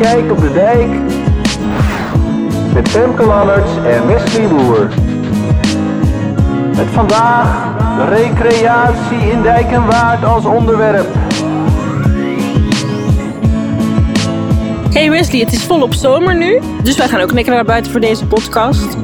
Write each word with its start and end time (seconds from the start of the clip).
Kijk 0.00 0.30
op 0.30 0.40
de 0.40 0.52
dijk 0.52 0.88
met 2.74 2.88
Femke 2.88 3.26
Lallerts 3.26 3.70
en 3.86 4.06
Wesley 4.06 4.48
Boer. 4.48 4.88
Met 6.76 6.86
vandaag 6.92 7.74
recreatie 8.08 9.30
in 9.30 9.42
Dijk 9.42 9.70
en 9.70 9.86
Waard 9.86 10.24
als 10.24 10.44
onderwerp. 10.44 11.06
Hey 14.92 15.10
Wesley, 15.10 15.40
het 15.40 15.52
is 15.52 15.64
volop 15.64 15.94
zomer 15.94 16.36
nu. 16.36 16.60
Dus 16.82 16.96
wij 16.96 17.08
gaan 17.08 17.20
ook 17.20 17.32
lekker 17.32 17.54
naar 17.54 17.64
buiten 17.64 17.92
voor 17.92 18.00
deze 18.00 18.26
podcast. 18.26 18.96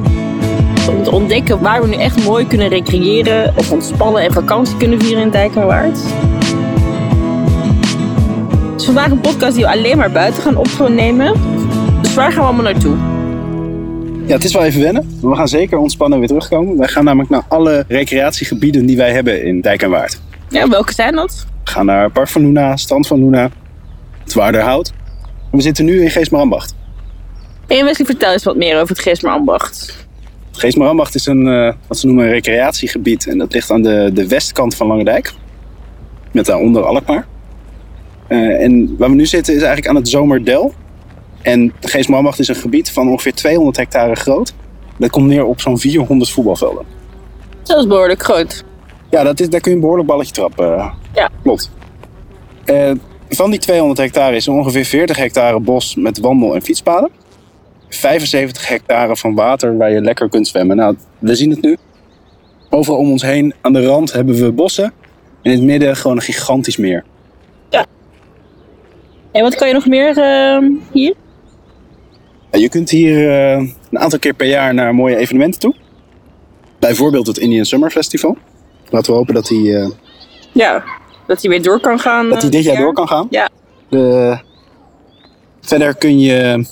Om 0.89 1.03
te 1.03 1.11
ontdekken 1.11 1.61
waar 1.61 1.81
we 1.81 1.87
nu 1.87 1.95
echt 1.95 2.25
mooi 2.25 2.47
kunnen 2.47 2.67
recreëren 2.67 3.53
of 3.57 3.71
ontspannen 3.71 4.21
en 4.21 4.33
vakantie 4.33 4.77
kunnen 4.77 5.01
vieren 5.01 5.23
in 5.23 5.29
Dijk 5.29 5.55
en 5.55 5.65
Waard. 5.65 5.99
Vandaag 8.87 9.11
een 9.11 9.21
podcast 9.21 9.55
die 9.55 9.63
we 9.63 9.71
alleen 9.71 9.97
maar 9.97 10.11
buiten 10.11 10.41
gaan 10.41 10.57
opnemen. 10.57 11.33
Dus 12.01 12.13
waar 12.13 12.31
gaan 12.31 12.41
we 12.41 12.47
allemaal 12.47 12.73
naartoe? 12.73 12.95
Ja, 14.25 14.33
het 14.33 14.43
is 14.43 14.53
wel 14.53 14.63
even 14.63 14.81
wennen. 14.81 15.17
Maar 15.21 15.31
we 15.31 15.37
gaan 15.37 15.47
zeker 15.47 15.77
ontspannen 15.77 16.19
weer 16.19 16.27
terugkomen. 16.27 16.77
Wij 16.77 16.87
gaan 16.87 17.03
namelijk 17.03 17.29
naar 17.29 17.43
alle 17.47 17.85
recreatiegebieden 17.87 18.85
die 18.85 18.97
wij 18.97 19.11
hebben 19.11 19.43
in 19.43 19.61
Dijk 19.61 19.81
en 19.81 19.89
Waard. 19.89 20.21
Ja, 20.49 20.67
welke 20.67 20.93
zijn 20.93 21.15
dat? 21.15 21.45
We 21.63 21.71
gaan 21.71 21.85
naar 21.85 22.11
Park 22.11 22.27
van 22.27 22.41
Luna, 22.41 22.75
Strand 22.75 23.07
van 23.07 23.19
Luna, 23.19 23.49
het 24.23 24.33
Waarderhout. 24.33 24.93
En 25.51 25.57
we 25.57 25.61
zitten 25.61 25.85
nu 25.85 26.01
in 26.01 26.09
Geesmerambacht. 26.09 26.75
En 27.67 27.85
Wesley, 27.85 28.05
vertel 28.05 28.31
eens 28.31 28.43
wat 28.43 28.55
meer 28.55 28.75
over 28.75 28.89
het 28.89 28.99
Geestmerambacht. 28.99 30.07
Geesmerambacht 30.51 31.15
is 31.15 31.25
een, 31.25 31.47
eh, 31.47 31.73
wat 31.87 31.97
ze 31.97 32.05
noemen 32.05 32.25
een 32.25 32.31
recreatiegebied. 32.31 33.27
En 33.27 33.37
dat 33.37 33.53
ligt 33.53 33.71
aan 33.71 33.81
de, 33.81 34.09
de 34.13 34.27
westkant 34.27 34.75
van 34.75 34.87
Langendijk. 34.87 35.33
Met 36.31 36.45
daaronder 36.45 36.83
Alkmaar. 36.83 37.25
Eh, 38.27 38.63
en 38.63 38.95
waar 38.97 39.09
we 39.09 39.15
nu 39.15 39.25
zitten 39.25 39.53
is 39.53 39.59
eigenlijk 39.59 39.89
aan 39.89 39.95
het 39.95 40.09
Zomerdel. 40.09 40.73
En 41.41 41.73
Geesmerambacht 41.81 42.39
is 42.39 42.47
een 42.47 42.55
gebied 42.55 42.91
van 42.91 43.09
ongeveer 43.09 43.33
200 43.33 43.77
hectare 43.77 44.15
groot. 44.15 44.53
Dat 44.97 45.09
komt 45.09 45.27
neer 45.27 45.45
op 45.45 45.61
zo'n 45.61 45.79
400 45.79 46.29
voetbalvelden. 46.31 46.85
Dat 47.63 47.77
is 47.77 47.87
behoorlijk 47.87 48.23
groot. 48.23 48.63
Ja, 49.09 49.23
dat 49.23 49.39
is, 49.39 49.49
daar 49.49 49.59
kun 49.59 49.69
je 49.69 49.75
een 49.75 49.81
behoorlijk 49.81 50.09
balletje 50.09 50.33
trappen. 50.33 50.93
Ja. 51.13 51.29
Klopt. 51.43 51.71
Eh, 52.65 52.91
van 53.29 53.49
die 53.49 53.59
200 53.59 53.99
hectare 53.99 54.35
is 54.35 54.47
er 54.47 54.53
ongeveer 54.53 54.85
40 54.85 55.17
hectare 55.17 55.59
bos 55.59 55.95
met 55.95 56.19
wandel- 56.19 56.55
en 56.55 56.61
fietspaden. 56.61 57.09
75 57.89 58.67
hectare 58.67 59.15
van 59.17 59.35
water 59.35 59.77
waar 59.77 59.91
je 59.91 60.01
lekker 60.01 60.29
kunt 60.29 60.47
zwemmen. 60.47 60.75
Nou, 60.75 60.95
we 61.19 61.35
zien 61.35 61.49
het 61.49 61.61
nu. 61.61 61.77
Overal 62.69 62.99
om 62.99 63.11
ons 63.11 63.21
heen 63.21 63.53
aan 63.61 63.73
de 63.73 63.85
rand 63.85 64.13
hebben 64.13 64.35
we 64.35 64.51
bossen. 64.51 64.85
En 65.41 65.51
in 65.51 65.57
het 65.57 65.61
midden 65.61 65.95
gewoon 65.95 66.17
een 66.17 66.23
gigantisch 66.23 66.77
meer. 66.77 67.03
En 69.37 69.43
wat 69.43 69.55
kan 69.55 69.67
je 69.67 69.73
nog 69.73 69.85
meer 69.85 70.17
eh, 70.17 70.69
hier? 70.91 71.13
Ja, 72.51 72.59
je 72.59 72.69
kunt 72.69 72.89
hier 72.89 73.29
eh, 73.29 73.57
een 73.91 73.99
aantal 73.99 74.19
keer 74.19 74.33
per 74.33 74.47
jaar 74.47 74.73
naar 74.73 74.95
mooie 74.95 75.15
evenementen 75.17 75.59
toe. 75.59 75.75
Bijvoorbeeld 76.79 77.27
het 77.27 77.37
Indian 77.37 77.65
Summer 77.65 77.91
Festival. 77.91 78.37
Laten 78.89 79.11
we 79.11 79.17
hopen 79.17 79.33
dat 79.33 79.45
die, 79.47 79.77
eh, 79.77 79.89
Ja, 80.51 80.83
dat 81.27 81.41
hij 81.41 81.49
weer 81.49 81.61
door 81.61 81.79
kan 81.79 81.99
gaan. 81.99 82.29
dat 82.29 82.41
die 82.41 82.49
eh, 82.49 82.55
dit 82.55 82.63
jaar 82.63 82.73
jaar. 82.73 82.83
door 82.83 82.93
kan 82.93 83.07
gaan. 83.07 83.27
Ja. 83.29 83.49
De... 83.89 84.37
Verder 85.61 85.95
kun 85.95 86.19
je 86.19 86.65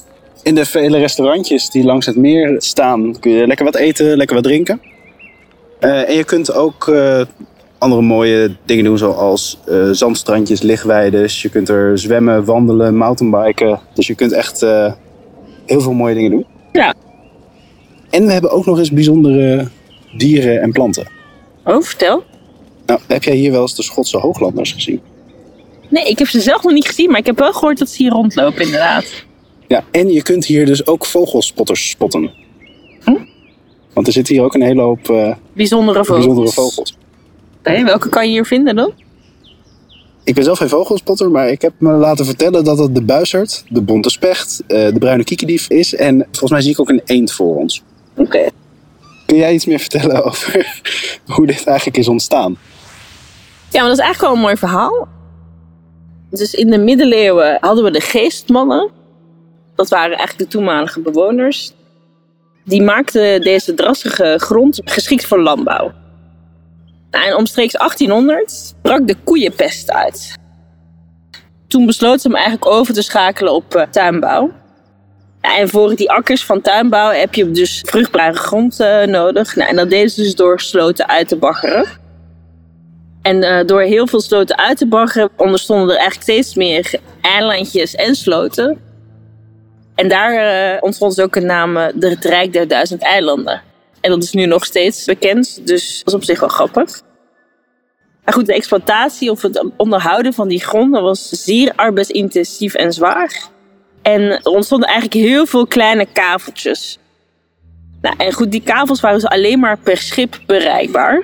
in 0.43 0.55
de 0.55 0.65
vele 0.65 0.97
restaurantjes 0.97 1.69
die 1.69 1.83
langs 1.83 2.05
het 2.05 2.15
meer 2.15 2.55
staan, 2.57 3.19
kun 3.19 3.31
je 3.31 3.47
lekker 3.47 3.65
wat 3.65 3.75
eten, 3.75 4.17
lekker 4.17 4.35
wat 4.35 4.43
drinken. 4.43 4.81
Eh, 5.79 6.09
en 6.09 6.15
je 6.15 6.23
kunt 6.23 6.53
ook 6.53 6.87
eh, 6.87 7.21
andere 7.77 8.01
mooie 8.01 8.55
dingen 8.65 8.83
doen, 8.83 8.97
zoals 8.97 9.59
eh, 9.65 9.89
zandstrandjes, 9.91 10.61
lichtweides. 10.61 11.41
Je 11.41 11.49
kunt 11.49 11.69
er 11.69 11.99
zwemmen, 11.99 12.45
wandelen, 12.45 12.95
mountainbiken. 12.97 13.79
Dus 13.93 14.07
je 14.07 14.15
kunt 14.15 14.31
echt 14.31 14.61
eh, 14.61 14.93
heel 15.65 15.81
veel 15.81 15.93
mooie 15.93 16.15
dingen 16.15 16.31
doen. 16.31 16.45
Ja. 16.71 16.93
En 18.09 18.25
we 18.25 18.31
hebben 18.31 18.51
ook 18.51 18.65
nog 18.65 18.77
eens 18.77 18.91
bijzondere 18.91 19.67
dieren 20.17 20.61
en 20.61 20.71
planten. 20.71 21.07
Oh, 21.65 21.81
vertel. 21.81 22.23
Nou, 22.85 22.99
heb 23.07 23.23
jij 23.23 23.35
hier 23.35 23.51
wel 23.51 23.61
eens 23.61 23.75
de 23.75 23.83
Schotse 23.83 24.17
hooglanders 24.17 24.71
gezien? 24.71 25.01
Nee, 25.89 26.09
ik 26.09 26.19
heb 26.19 26.27
ze 26.27 26.39
zelf 26.39 26.63
nog 26.63 26.73
niet 26.73 26.87
gezien, 26.87 27.09
maar 27.09 27.19
ik 27.19 27.25
heb 27.25 27.39
wel 27.39 27.53
gehoord 27.53 27.77
dat 27.77 27.89
ze 27.89 28.03
hier 28.03 28.11
rondlopen, 28.11 28.61
inderdaad. 28.61 29.05
Ja, 29.67 29.83
en 29.91 30.11
je 30.11 30.21
kunt 30.21 30.45
hier 30.45 30.65
dus 30.65 30.87
ook 30.87 31.05
vogelspotters 31.05 31.89
spotten. 31.89 32.31
Hm? 33.03 33.17
Want 33.93 34.07
er 34.07 34.13
zitten 34.13 34.35
hier 34.35 34.43
ook 34.43 34.53
een 34.53 34.61
hele 34.61 34.81
hoop 34.81 35.09
eh, 35.09 35.35
Bijzondere 35.53 36.05
vogels. 36.05 36.25
bijzondere 36.25 36.51
vogels. 36.51 36.97
Nee, 37.65 37.83
welke 37.83 38.09
kan 38.09 38.25
je 38.25 38.31
hier 38.31 38.45
vinden 38.45 38.75
dan? 38.75 38.93
Ik 40.23 40.35
ben 40.35 40.43
zelf 40.43 40.57
geen 40.57 40.69
vogelspotter, 40.69 41.31
maar 41.31 41.49
ik 41.49 41.61
heb 41.61 41.73
me 41.77 41.91
laten 41.91 42.25
vertellen 42.25 42.63
dat 42.63 42.77
het 42.77 42.95
de 42.95 43.01
buizerd, 43.01 43.63
de 43.69 43.81
bonte 43.81 44.09
specht, 44.09 44.63
eh, 44.67 44.85
de 44.85 44.99
bruine 44.99 45.23
kiekendief 45.23 45.69
is. 45.69 45.95
En 45.95 46.27
volgens 46.31 46.51
mij 46.51 46.61
zie 46.61 46.71
ik 46.71 46.79
ook 46.79 46.89
een 46.89 47.01
eend 47.05 47.31
voor 47.31 47.55
ons. 47.55 47.83
Oké. 48.15 48.47
Kun 49.25 49.37
jij 49.37 49.53
iets 49.53 49.65
meer 49.65 49.79
vertellen 49.79 50.23
over 50.25 50.81
hoe 51.25 51.45
dit 51.45 51.67
eigenlijk 51.67 51.97
is 51.97 52.07
ontstaan? 52.07 52.57
Ja, 53.69 53.79
maar 53.79 53.89
dat 53.89 53.97
is 53.97 54.03
eigenlijk 54.03 54.21
wel 54.21 54.33
een 54.33 54.39
mooi 54.39 54.57
verhaal. 54.57 55.07
Dus 56.29 56.53
in 56.53 56.69
de 56.69 56.77
middeleeuwen 56.77 57.57
hadden 57.59 57.83
we 57.83 57.91
de 57.91 58.01
geestmannen. 58.01 58.91
Dat 59.75 59.89
waren 59.89 60.17
eigenlijk 60.17 60.37
de 60.37 60.57
toenmalige 60.57 60.99
bewoners. 60.99 61.73
Die 62.63 62.81
maakten 62.81 63.41
deze 63.41 63.73
drassige 63.73 64.35
grond 64.37 64.81
geschikt 64.83 65.25
voor 65.25 65.41
landbouw. 65.41 65.91
Nou, 67.15 67.27
en 67.27 67.35
omstreeks 67.35 67.73
1800 67.73 68.73
brak 68.81 69.07
de 69.07 69.15
koeienpest 69.23 69.91
uit. 69.91 70.33
Toen 71.67 71.85
besloten 71.85 72.19
ze 72.19 72.27
hem 72.27 72.35
eigenlijk 72.35 72.65
over 72.65 72.93
te 72.93 73.01
schakelen 73.01 73.53
op 73.53 73.75
eh, 73.75 73.83
tuinbouw. 73.89 74.51
En 75.41 75.69
voor 75.69 75.95
die 75.95 76.11
akkers 76.11 76.45
van 76.45 76.61
tuinbouw 76.61 77.11
heb 77.11 77.33
je 77.33 77.51
dus 77.51 77.83
vruchtbare 77.85 78.37
grond 78.37 78.79
eh, 78.79 79.03
nodig. 79.03 79.55
Nou, 79.55 79.69
en 79.69 79.75
dat 79.75 79.89
deden 79.89 80.09
ze 80.09 80.21
dus 80.21 80.35
door 80.35 80.59
sloten 80.59 81.07
uit 81.07 81.27
te 81.27 81.35
baggeren. 81.35 81.85
En 83.21 83.43
eh, 83.43 83.65
door 83.65 83.81
heel 83.81 84.07
veel 84.07 84.21
sloten 84.21 84.57
uit 84.57 84.77
te 84.77 84.87
baggeren, 84.87 85.29
onderstonden 85.35 85.89
er 85.89 85.97
eigenlijk 85.97 86.21
steeds 86.21 86.55
meer 86.55 86.99
eilandjes 87.21 87.95
en 87.95 88.15
sloten. 88.15 88.79
En 89.95 90.09
daar 90.09 90.79
ontstond 90.79 91.15
dus 91.15 91.25
ook 91.25 91.35
een 91.35 91.45
naam, 91.45 91.73
de 91.73 92.09
het 92.09 92.25
Rijk 92.25 92.53
der 92.53 92.67
Duizend 92.67 93.03
Eilanden. 93.03 93.61
En 94.01 94.11
dat 94.11 94.23
is 94.23 94.31
nu 94.31 94.45
nog 94.45 94.65
steeds 94.65 95.05
bekend, 95.05 95.67
dus 95.67 95.97
dat 95.97 96.07
is 96.07 96.13
op 96.13 96.23
zich 96.23 96.39
wel 96.39 96.49
grappig. 96.49 97.03
Maar 98.25 98.33
goed, 98.33 98.45
de 98.45 98.53
exploitatie 98.53 99.31
of 99.31 99.41
het 99.41 99.65
onderhouden 99.77 100.33
van 100.33 100.47
die 100.47 100.63
gronden 100.63 101.01
was 101.03 101.29
zeer 101.29 101.71
arbeidsintensief 101.75 102.73
en 102.73 102.91
zwaar. 102.93 103.41
En 104.01 104.21
er 104.21 104.43
ontstonden 104.43 104.89
eigenlijk 104.89 105.27
heel 105.27 105.45
veel 105.45 105.67
kleine 105.67 106.05
kaveltjes. 106.13 106.99
Nou, 108.01 108.15
en 108.17 108.33
goed, 108.33 108.51
die 108.51 108.61
kavels 108.63 109.01
waren 109.01 109.19
dus 109.19 109.29
alleen 109.29 109.59
maar 109.59 109.77
per 109.77 109.97
schip 109.97 110.39
bereikbaar. 110.45 111.23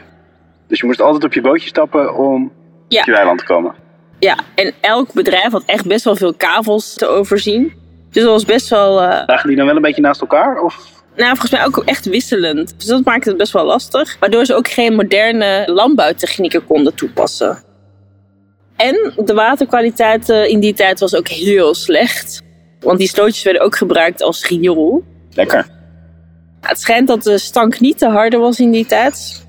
Dus 0.67 0.79
je 0.79 0.85
moest 0.85 1.01
altijd 1.01 1.23
op 1.23 1.33
je 1.33 1.41
bootje 1.41 1.67
stappen 1.67 2.17
om 2.17 2.51
Ja. 2.87 2.99
op 2.99 3.05
je 3.05 3.11
weiland 3.11 3.39
te 3.39 3.45
komen. 3.45 3.73
Ja, 4.19 4.37
en 4.55 4.73
elk 4.81 5.13
bedrijf 5.13 5.51
had 5.51 5.63
echt 5.65 5.87
best 5.87 6.05
wel 6.05 6.15
veel 6.15 6.33
kavels 6.33 6.93
te 6.93 7.07
overzien. 7.07 7.73
Dus 8.11 8.23
dat 8.23 8.31
was 8.31 8.45
best 8.45 8.69
wel, 8.69 9.01
eh, 9.01 9.23
Lagen 9.25 9.47
die 9.47 9.57
dan 9.57 9.65
wel 9.65 9.75
een 9.75 9.81
beetje 9.81 10.01
naast 10.01 10.21
elkaar? 10.21 10.59
Of? 10.61 11.00
Nou 11.15 11.29
volgens 11.29 11.51
mij 11.51 11.65
ook 11.65 11.81
echt 11.85 12.05
wisselend. 12.05 12.73
Dus 12.77 12.87
dat 12.87 13.05
maakte 13.05 13.29
het 13.29 13.37
best 13.37 13.53
wel 13.53 13.65
lastig. 13.65 14.17
Waardoor 14.19 14.45
ze 14.45 14.55
ook 14.55 14.67
geen 14.67 14.93
moderne 14.93 15.63
landbouwtechnieken 15.65 16.65
konden 16.65 16.95
toepassen. 16.95 17.63
En 18.75 19.13
de 19.25 19.33
waterkwaliteit 19.33 20.29
in 20.29 20.59
die 20.59 20.73
tijd 20.73 20.99
was 20.99 21.15
ook 21.15 21.27
heel 21.27 21.73
slecht. 21.73 22.41
Want 22.79 22.99
die 22.99 23.07
slootjes 23.07 23.43
werden 23.43 23.61
ook 23.61 23.75
gebruikt 23.75 24.21
als 24.21 24.47
riool. 24.47 25.03
Lekker. 25.33 25.67
Het 26.61 26.79
schijnt 26.79 27.07
dat 27.07 27.23
de 27.23 27.37
stank 27.37 27.79
niet 27.79 27.97
te 27.97 28.07
harde 28.07 28.37
was 28.37 28.59
in 28.59 28.71
die 28.71 28.85
tijd. 28.85 29.45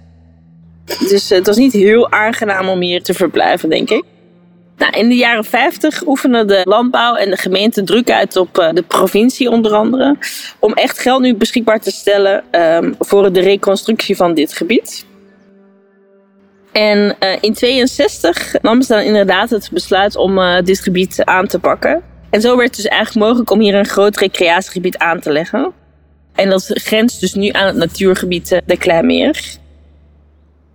Dus 0.84 1.28
het 1.28 1.46
was 1.46 1.56
niet 1.56 1.72
heel 1.72 2.10
aangenaam 2.10 2.68
om 2.68 2.80
hier 2.80 3.02
te 3.02 3.14
verblijven, 3.14 3.68
denk 3.68 3.90
ik. 3.90 4.04
Nou, 4.82 4.94
in 4.94 5.08
de 5.08 5.16
jaren 5.16 5.44
50 5.44 6.06
oefenen 6.06 6.46
de 6.46 6.60
landbouw 6.64 7.14
en 7.14 7.30
de 7.30 7.36
gemeente 7.36 7.82
druk 7.82 8.10
uit 8.10 8.36
op 8.36 8.58
eh, 8.58 8.72
de 8.72 8.82
provincie 8.82 9.50
onder 9.50 9.72
andere. 9.72 10.16
Om 10.58 10.72
echt 10.72 10.98
geld 10.98 11.20
nu 11.20 11.34
beschikbaar 11.34 11.80
te 11.80 11.90
stellen 11.90 12.44
ehm, 12.50 12.92
voor 12.98 13.32
de 13.32 13.40
reconstructie 13.40 14.16
van 14.16 14.34
dit 14.34 14.52
gebied. 14.52 15.06
En 16.72 17.16
eh, 17.18 17.38
in 17.40 17.54
62 17.54 18.54
nam 18.62 18.82
ze 18.82 18.92
dan 18.92 19.02
inderdaad 19.02 19.50
het 19.50 19.68
besluit 19.72 20.16
om 20.16 20.38
eh, 20.38 20.62
dit 20.64 20.80
gebied 20.80 21.24
aan 21.24 21.46
te 21.46 21.58
pakken. 21.58 22.02
En 22.30 22.40
zo 22.40 22.56
werd 22.56 22.68
het 22.68 22.76
dus 22.76 22.86
eigenlijk 22.86 23.26
mogelijk 23.26 23.50
om 23.50 23.60
hier 23.60 23.74
een 23.74 23.86
groot 23.86 24.16
recreatiegebied 24.16 24.98
aan 24.98 25.20
te 25.20 25.32
leggen. 25.32 25.72
En 26.34 26.50
dat 26.50 26.70
grenst 26.74 27.20
dus 27.20 27.34
nu 27.34 27.48
aan 27.48 27.66
het 27.66 27.76
natuurgebied 27.76 28.60
de 28.66 28.76
Kleimeer. 28.76 29.60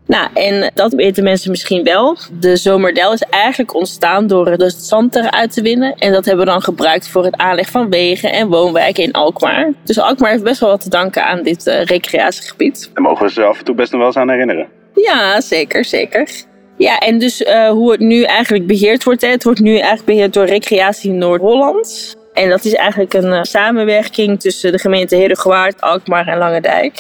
Nou, 0.07 0.27
en 0.33 0.71
dat 0.74 0.94
weten 0.94 1.24
mensen 1.24 1.51
misschien 1.51 1.83
wel. 1.83 2.18
De 2.39 2.56
Zomerdel 2.56 3.13
is 3.13 3.21
eigenlijk 3.21 3.75
ontstaan 3.75 4.27
door 4.27 4.48
het 4.48 4.74
zand 4.74 5.15
eruit 5.15 5.54
te 5.54 5.62
winnen. 5.62 5.95
En 5.95 6.12
dat 6.12 6.25
hebben 6.25 6.45
we 6.45 6.51
dan 6.51 6.62
gebruikt 6.62 7.07
voor 7.07 7.24
het 7.24 7.38
aanleg 7.38 7.69
van 7.69 7.89
wegen 7.89 8.31
en 8.31 8.48
woonwijken 8.48 9.04
in 9.04 9.12
Alkmaar. 9.12 9.74
Dus 9.83 10.00
Alkmaar 10.00 10.31
heeft 10.31 10.44
best 10.44 10.59
wel 10.59 10.69
wat 10.69 10.81
te 10.81 10.89
danken 10.89 11.25
aan 11.25 11.44
dit 11.44 11.68
eh, 11.68 11.83
recreatiegebied. 11.83 12.89
Daar 12.94 13.04
mogen 13.04 13.25
we 13.25 13.31
ze 13.31 13.44
af 13.44 13.59
en 13.59 13.65
toe 13.65 13.75
best 13.75 13.92
nog 13.92 14.00
wel 14.00 14.09
eens 14.09 14.18
aan 14.18 14.30
herinneren. 14.30 14.68
Ja, 14.94 15.42
zeker, 15.42 15.86
zeker. 15.86 16.30
Ja, 16.77 17.00
en 17.00 17.19
dus 17.19 17.44
eh, 17.44 17.69
hoe 17.69 17.92
het 17.92 18.00
nu 18.00 18.24
eigenlijk 18.24 18.68
beheerd 18.68 19.04
wordt. 19.04 19.21
Hè. 19.21 19.27
Het 19.27 19.44
wordt 19.44 19.59
nu 19.59 19.71
eigenlijk 19.74 20.06
beheerd 20.06 20.33
door 20.33 20.45
Recreatie 20.45 21.12
Noord-Holland. 21.12 22.15
En 22.33 22.50
dat 22.50 22.65
is 22.65 22.74
eigenlijk 22.74 23.13
een 23.13 23.33
eh, 23.33 23.44
samenwerking 23.44 24.39
tussen 24.39 24.71
de 24.71 24.80
gemeente 24.80 25.15
Herengewaard, 25.15 25.81
Alkmaar 25.81 26.27
en 26.27 26.38
Langendijk. 26.38 27.00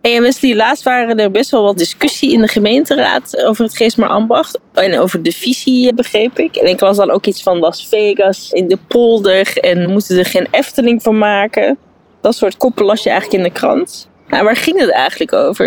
En 0.00 0.22
Wesley, 0.22 0.56
laatst 0.56 0.84
waren 0.84 1.18
er 1.18 1.30
best 1.30 1.50
wel 1.50 1.62
wat 1.62 1.78
discussie 1.78 2.32
in 2.32 2.40
de 2.40 2.48
gemeenteraad 2.48 3.44
over 3.44 3.64
het 3.64 3.76
Geesmar 3.76 4.08
Ambacht. 4.08 4.58
En 4.72 4.98
over 4.98 5.22
de 5.22 5.32
visie, 5.32 5.94
begreep 5.94 6.38
ik. 6.38 6.56
En 6.56 6.68
ik 6.68 6.80
las 6.80 6.96
dan 6.96 7.10
ook 7.10 7.26
iets 7.26 7.42
van 7.42 7.58
Las 7.58 7.86
Vegas 7.88 8.50
in 8.50 8.68
de 8.68 8.78
polder. 8.88 9.56
En 9.58 9.90
moeten 9.90 10.18
er 10.18 10.24
geen 10.24 10.46
Efteling 10.50 11.02
van 11.02 11.18
maken. 11.18 11.78
Dat 12.20 12.34
soort 12.34 12.56
koppen 12.56 12.84
las 12.84 13.02
je 13.02 13.10
eigenlijk 13.10 13.42
in 13.42 13.48
de 13.52 13.58
krant. 13.58 14.08
Nou, 14.28 14.44
waar 14.44 14.56
ging 14.56 14.78
het 14.80 14.90
eigenlijk 14.90 15.32
over? 15.32 15.66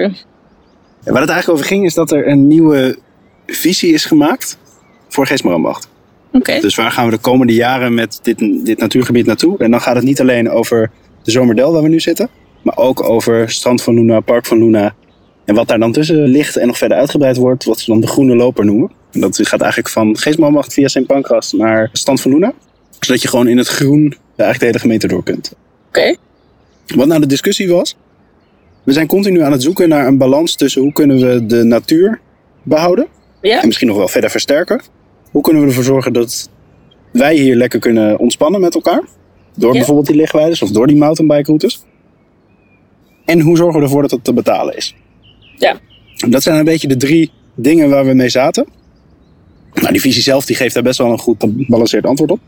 Waar 1.03 1.21
het 1.21 1.29
eigenlijk 1.29 1.49
over 1.49 1.65
ging 1.65 1.85
is 1.85 1.93
dat 1.93 2.11
er 2.11 2.27
een 2.27 2.47
nieuwe 2.47 2.97
visie 3.47 3.93
is 3.93 4.05
gemaakt 4.05 4.57
voor 5.09 5.27
Geestmarambacht. 5.27 5.87
Oké. 6.31 6.59
Dus 6.59 6.75
waar 6.75 6.91
gaan 6.91 7.05
we 7.05 7.11
de 7.11 7.17
komende 7.17 7.53
jaren 7.53 7.93
met 7.93 8.19
dit, 8.21 8.65
dit 8.65 8.79
natuurgebied 8.79 9.25
naartoe? 9.25 9.57
En 9.57 9.71
dan 9.71 9.81
gaat 9.81 9.95
het 9.95 10.03
niet 10.03 10.21
alleen 10.21 10.49
over 10.49 10.91
de 11.23 11.31
Zomerdel 11.31 11.73
waar 11.73 11.81
we 11.81 11.89
nu 11.89 11.99
zitten, 11.99 12.29
maar 12.63 12.77
ook 12.77 13.03
over 13.09 13.51
Strand 13.51 13.81
van 13.81 13.93
Luna, 13.93 14.19
Park 14.19 14.45
van 14.45 14.57
Luna. 14.57 14.95
En 15.45 15.55
wat 15.55 15.67
daar 15.67 15.79
dan 15.79 15.91
tussen 15.91 16.23
ligt 16.23 16.57
en 16.57 16.67
nog 16.67 16.77
verder 16.77 16.97
uitgebreid 16.97 17.37
wordt, 17.37 17.63
wat 17.63 17.79
ze 17.79 17.91
dan 17.91 18.01
de 18.01 18.07
groene 18.07 18.35
loper 18.35 18.65
noemen. 18.65 18.91
En 19.11 19.19
dat 19.19 19.39
gaat 19.41 19.61
eigenlijk 19.61 19.93
van 19.93 20.17
Geestmarambacht 20.17 20.73
via 20.73 20.87
Sint 20.87 21.07
Pancras 21.07 21.51
naar 21.51 21.89
Strand 21.93 22.21
van 22.21 22.31
Luna. 22.31 22.53
Zodat 22.99 23.21
je 23.21 23.27
gewoon 23.27 23.47
in 23.47 23.57
het 23.57 23.67
groen 23.67 24.13
eigenlijk 24.35 24.59
de 24.59 24.65
hele 24.65 24.79
gemeente 24.79 25.07
door 25.07 25.23
kunt. 25.23 25.53
Oké. 25.87 26.15
Wat 26.95 27.07
nou 27.07 27.19
de 27.21 27.27
discussie 27.27 27.69
was. 27.69 27.95
We 28.83 28.93
zijn 28.93 29.07
continu 29.07 29.41
aan 29.41 29.51
het 29.51 29.61
zoeken 29.63 29.89
naar 29.89 30.07
een 30.07 30.17
balans 30.17 30.55
tussen 30.55 30.81
hoe 30.81 30.93
kunnen 30.93 31.17
we 31.17 31.45
de 31.45 31.63
natuur 31.63 32.19
behouden. 32.63 33.07
Ja. 33.41 33.61
En 33.61 33.65
misschien 33.67 33.87
nog 33.87 33.97
wel 33.97 34.07
verder 34.07 34.29
versterken. 34.29 34.81
Hoe 35.31 35.41
kunnen 35.41 35.61
we 35.61 35.67
ervoor 35.67 35.83
zorgen 35.83 36.13
dat 36.13 36.49
wij 37.11 37.35
hier 37.35 37.55
lekker 37.55 37.79
kunnen 37.79 38.19
ontspannen 38.19 38.61
met 38.61 38.75
elkaar? 38.75 39.03
Door 39.55 39.71
Ja. 39.71 39.77
bijvoorbeeld 39.77 40.07
die 40.07 40.15
lichtweiders 40.15 40.61
of 40.61 40.69
door 40.71 40.87
die 40.87 40.95
mountainbike 40.97 41.45
routes. 41.45 41.83
En 43.25 43.39
hoe 43.39 43.57
zorgen 43.57 43.79
we 43.79 43.85
ervoor 43.85 44.01
dat 44.01 44.11
het 44.11 44.23
te 44.23 44.33
betalen 44.33 44.77
is? 44.77 44.95
Ja. 45.57 45.75
Dat 46.29 46.43
zijn 46.43 46.57
een 46.57 46.65
beetje 46.65 46.87
de 46.87 46.97
drie 46.97 47.31
dingen 47.55 47.89
waar 47.89 48.05
we 48.05 48.13
mee 48.13 48.29
zaten. 48.29 48.67
Nou, 49.73 49.91
die 49.91 50.01
visie 50.01 50.21
zelf 50.21 50.45
die 50.45 50.55
geeft 50.55 50.73
daar 50.73 50.83
best 50.83 50.97
wel 50.97 51.11
een 51.11 51.17
goed 51.19 51.35
gebalanceerd 51.39 52.05
antwoord 52.05 52.31
op. 52.31 52.39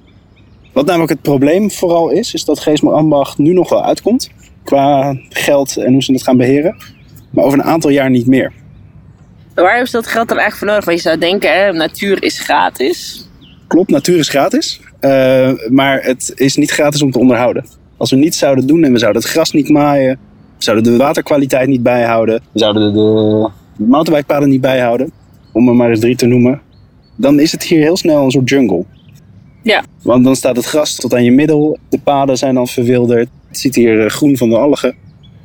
Wat 0.73 0.85
namelijk 0.85 1.11
het 1.11 1.21
probleem 1.21 1.71
vooral 1.71 2.09
is, 2.09 2.33
is 2.33 2.45
dat 2.45 2.59
Geesmer 2.59 2.93
Ambacht 2.93 3.37
nu 3.37 3.53
nog 3.53 3.69
wel 3.69 3.85
uitkomt. 3.85 4.29
Qua 4.63 5.17
geld 5.29 5.77
en 5.77 5.91
hoe 5.91 6.03
ze 6.03 6.11
het 6.11 6.23
gaan 6.23 6.37
beheren. 6.37 6.75
Maar 7.29 7.43
over 7.45 7.59
een 7.59 7.65
aantal 7.65 7.89
jaar 7.89 8.09
niet 8.09 8.27
meer. 8.27 8.53
Waar 9.53 9.69
hebben 9.69 9.87
ze 9.87 9.95
dat 9.95 10.07
geld 10.07 10.27
dan 10.27 10.37
eigenlijk 10.37 10.57
voor 10.57 10.67
nodig? 10.67 10.85
Want 10.85 10.97
je 10.97 11.03
zou 11.09 11.17
denken, 11.17 11.53
hè, 11.53 11.73
natuur 11.73 12.23
is 12.23 12.39
gratis. 12.39 13.27
Klopt, 13.67 13.89
natuur 13.89 14.17
is 14.17 14.29
gratis. 14.29 14.81
eh, 14.99 15.51
maar 15.69 16.03
het 16.03 16.31
is 16.35 16.55
niet 16.55 16.71
gratis 16.71 17.01
om 17.01 17.11
te 17.11 17.19
onderhouden. 17.19 17.65
Als 17.97 18.09
we 18.11 18.17
niets 18.17 18.37
zouden 18.37 18.67
doen 18.67 18.83
en 18.83 18.91
we 18.91 18.99
zouden 18.99 19.21
het 19.21 19.31
gras 19.31 19.51
niet 19.51 19.69
maaien. 19.69 20.19
Zouden 20.65 20.83
de 20.83 20.97
waterkwaliteit 20.97 21.67
niet 21.67 21.83
bijhouden. 21.83 22.41
We 22.51 22.59
zouden 22.59 22.93
de, 22.93 22.99
de 23.77 23.85
mountainbikepaden 23.85 24.49
niet 24.49 24.61
bijhouden. 24.61 25.11
Om 25.51 25.67
er 25.67 25.75
maar 25.75 25.89
eens 25.89 25.99
drie 25.99 26.15
te 26.15 26.25
noemen. 26.25 26.61
Dan 27.15 27.39
is 27.39 27.51
het 27.51 27.63
hier 27.63 27.79
heel 27.79 27.97
snel 27.97 28.23
een 28.23 28.31
soort 28.31 28.49
jungle. 28.49 28.85
Ja. 29.63 29.83
Want 30.01 30.23
dan 30.23 30.35
staat 30.35 30.55
het 30.55 30.65
gras 30.65 30.95
tot 30.95 31.13
aan 31.13 31.23
je 31.23 31.31
middel. 31.31 31.77
De 31.89 31.99
paden 31.99 32.37
zijn 32.37 32.53
dan 32.53 32.67
verwilderd. 32.67 33.29
Het 33.47 33.57
ziet 33.57 33.75
hier 33.75 34.05
eh, 34.05 34.09
groen 34.09 34.37
van 34.37 34.49
de 34.49 34.57
algen. 34.57 34.95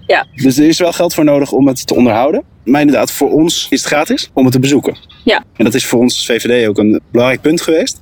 Ja. 0.06 0.26
Dus 0.34 0.58
er 0.58 0.66
is 0.66 0.78
wel 0.78 0.92
geld 0.92 1.14
voor 1.14 1.24
nodig 1.24 1.52
om 1.52 1.66
het 1.66 1.86
te 1.86 1.94
onderhouden. 1.94 2.42
Maar 2.64 2.80
inderdaad, 2.80 3.12
voor 3.12 3.30
ons 3.30 3.66
is 3.70 3.78
het 3.78 3.92
gratis 3.92 4.30
om 4.32 4.44
het 4.44 4.52
te 4.52 4.60
bezoeken. 4.60 4.98
Ja. 5.24 5.44
En 5.56 5.64
dat 5.64 5.74
is 5.74 5.86
voor 5.86 6.00
ons 6.00 6.14
als 6.14 6.26
VVD 6.26 6.68
ook 6.68 6.78
een 6.78 7.00
belangrijk 7.10 7.40
punt 7.40 7.60
geweest. 7.60 8.00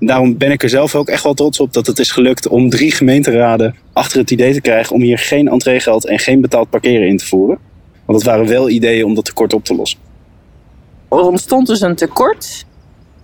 Daarom 0.00 0.36
ben 0.38 0.50
ik 0.50 0.62
er 0.62 0.68
zelf 0.68 0.94
ook 0.94 1.08
echt 1.08 1.22
wel 1.22 1.34
trots 1.34 1.60
op 1.60 1.72
dat 1.72 1.86
het 1.86 1.98
is 1.98 2.10
gelukt 2.10 2.48
om 2.48 2.70
drie 2.70 2.92
gemeenteraden 2.92 3.76
achter 3.92 4.18
het 4.18 4.30
idee 4.30 4.52
te 4.52 4.60
krijgen 4.60 4.94
om 4.94 5.00
hier 5.00 5.18
geen 5.18 5.48
entreegeld 5.48 6.06
en 6.06 6.18
geen 6.18 6.40
betaald 6.40 6.70
parkeren 6.70 7.08
in 7.08 7.16
te 7.16 7.26
voeren. 7.26 7.58
Want 8.04 8.18
het 8.18 8.28
waren 8.30 8.46
wel 8.46 8.68
ideeën 8.68 9.04
om 9.04 9.14
dat 9.14 9.24
tekort 9.24 9.52
op 9.52 9.64
te 9.64 9.74
lossen. 9.74 9.98
Er 11.10 11.18
ontstond 11.20 11.66
dus 11.66 11.80
een 11.80 11.94
tekort. 11.94 12.64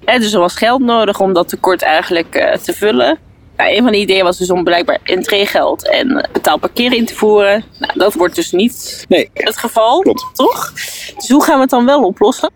Hè, 0.05 0.19
dus 0.19 0.33
er 0.33 0.41
was 0.41 0.55
geld 0.55 0.81
nodig 0.81 1.21
om 1.21 1.33
dat 1.33 1.49
tekort 1.49 1.83
eigenlijk 1.83 2.35
eh, 2.35 2.57
te 2.59 2.73
vullen. 2.73 3.19
Nou, 3.57 3.71
een 3.77 3.83
van 3.83 3.93
de 3.93 3.99
ideeën 3.99 4.25
was 4.25 4.39
dus 4.39 4.51
om 4.51 4.65
blijkbaar 4.65 4.99
entreegeld 5.03 5.89
en 5.91 6.11
eh, 6.11 6.33
betaald 6.33 6.61
parkeren 6.61 6.97
in 6.97 7.07
te 7.07 7.15
voeren. 7.15 7.65
Nou, 7.79 7.93
dat 7.99 8.15
wordt 8.15 8.35
dus 8.35 8.53
niet 8.53 9.05
Nee, 9.09 9.31
het 9.35 9.57
geval, 9.57 10.01
Klopt. 10.01 10.27
toch? 10.33 10.73
Dus 11.17 11.29
hoe 11.29 11.43
gaan 11.45 11.55
we 11.55 11.61
het 11.61 11.71
dan 11.71 11.85
wel 11.85 12.05
oplossen? 12.05 12.51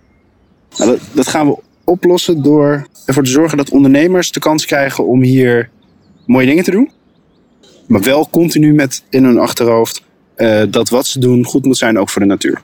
Nou, 0.77 0.91
dat, 0.91 1.01
dat 1.13 1.29
gaan 1.29 1.47
we 1.49 1.59
oplossen 1.85 2.43
door 2.43 2.87
ervoor 3.11 3.25
te 3.25 3.31
zorgen 3.31 3.57
dat 3.57 3.71
ondernemers 3.71 4.31
de 4.31 4.41
kans 4.41 4.67
krijgen 4.67 5.07
om 5.07 5.23
hier 5.23 5.71
mooie 6.27 6.47
dingen 6.47 6.65
te 6.65 6.71
doen. 6.71 6.91
Maar 7.87 8.03
wel 8.03 8.29
continu 8.31 8.75
met 8.75 9.03
in 9.09 9.25
hun 9.25 9.39
achterhoofd 9.39 10.03
eh, 10.35 10.63
dat 10.69 10.89
wat 10.89 11.07
ze 11.07 11.19
doen 11.19 11.45
goed 11.45 11.65
moet 11.65 11.77
zijn 11.77 11.99
ook 11.99 12.09
voor 12.09 12.21
de 12.21 12.27
natuur. 12.27 12.63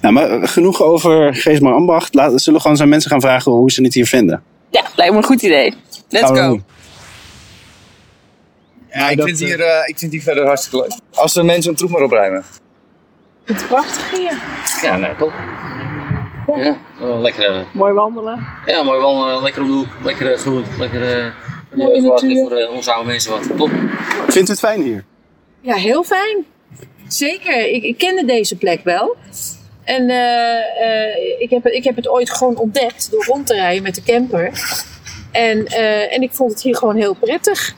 Nou, 0.00 0.14
maar 0.14 0.30
eh, 0.30 0.48
genoeg 0.48 0.82
over 0.82 1.34
Geesmar 1.34 1.72
Ambacht. 1.72 2.14
Laten, 2.14 2.38
zullen 2.38 2.54
we 2.54 2.60
gewoon 2.60 2.76
zijn 2.76 2.88
mensen 2.88 3.10
gaan 3.10 3.20
vragen 3.20 3.52
hoe 3.52 3.70
ze 3.70 3.82
het 3.82 3.94
hier 3.94 4.06
vinden. 4.06 4.42
Ja, 4.70 4.84
lijkt 4.96 5.12
me 5.12 5.18
een 5.18 5.24
goed 5.24 5.42
idee. 5.42 5.74
Let's 6.08 6.26
Gaan 6.26 6.36
go. 6.36 6.60
Ja, 8.90 9.08
ik, 9.08 9.16
dat, 9.16 9.26
vind 9.26 9.38
hier, 9.38 9.60
eh, 9.60 9.88
ik 9.88 9.98
vind 9.98 10.12
hier 10.12 10.22
verder 10.22 10.46
hartstikke 10.46 10.76
leuk. 10.76 10.98
Als 11.14 11.32
de 11.32 11.42
mensen 11.42 11.70
een 11.70 11.76
troep 11.76 11.90
maar 11.90 12.02
opruimen. 12.02 12.44
Het 13.44 13.56
is 13.56 13.66
prachtig 13.66 14.10
hier. 14.10 14.38
Ja, 14.82 14.96
nee, 14.96 15.16
top. 15.16 15.32
Ja, 16.56 16.76
wel 17.00 17.18
lekker. 17.18 17.44
eh, 17.50 17.60
Mooi 17.72 17.92
wandelen. 17.92 18.46
Ja, 18.66 18.82
mooi 18.82 19.00
wandelen, 19.00 19.42
lekker 19.42 19.62
op 19.62 19.68
de 19.68 19.74
hoek, 19.74 19.86
lekker 20.04 20.32
eh, 20.32 20.38
groen, 20.38 20.64
lekker 20.78 21.18
eh, 21.18 21.26
Mooie 21.74 22.00
voor, 22.00 22.10
natuur. 22.12 22.36
voor 22.48 22.52
eh, 22.56 22.70
onze 22.70 22.92
oude 22.92 23.08
mensen 23.10 23.30
wat. 23.30 23.56
Top. 23.56 23.70
Vindt 24.28 24.48
u 24.48 24.52
het 24.52 24.58
fijn 24.60 24.82
hier? 24.82 25.04
Ja, 25.60 25.74
heel 25.74 26.02
fijn. 26.04 26.44
Zeker. 27.08 27.68
Ik, 27.68 27.82
ik 27.82 27.98
kende 27.98 28.24
deze 28.24 28.56
plek 28.56 28.80
wel. 28.84 29.16
En 29.84 30.08
eh, 30.10 31.06
eh, 31.08 31.40
ik, 31.40 31.50
heb, 31.50 31.66
ik 31.66 31.84
heb 31.84 31.96
het 31.96 32.08
ooit 32.08 32.30
gewoon 32.30 32.56
ontdekt 32.56 33.10
door 33.10 33.24
rond 33.24 33.46
te 33.46 33.54
rijden 33.54 33.82
met 33.82 33.94
de 33.94 34.02
camper. 34.02 34.50
En, 35.32 35.66
eh, 35.66 36.14
en 36.14 36.22
ik 36.22 36.32
vond 36.32 36.50
het 36.50 36.62
hier 36.62 36.76
gewoon 36.76 36.96
heel 36.96 37.14
prettig. 37.14 37.74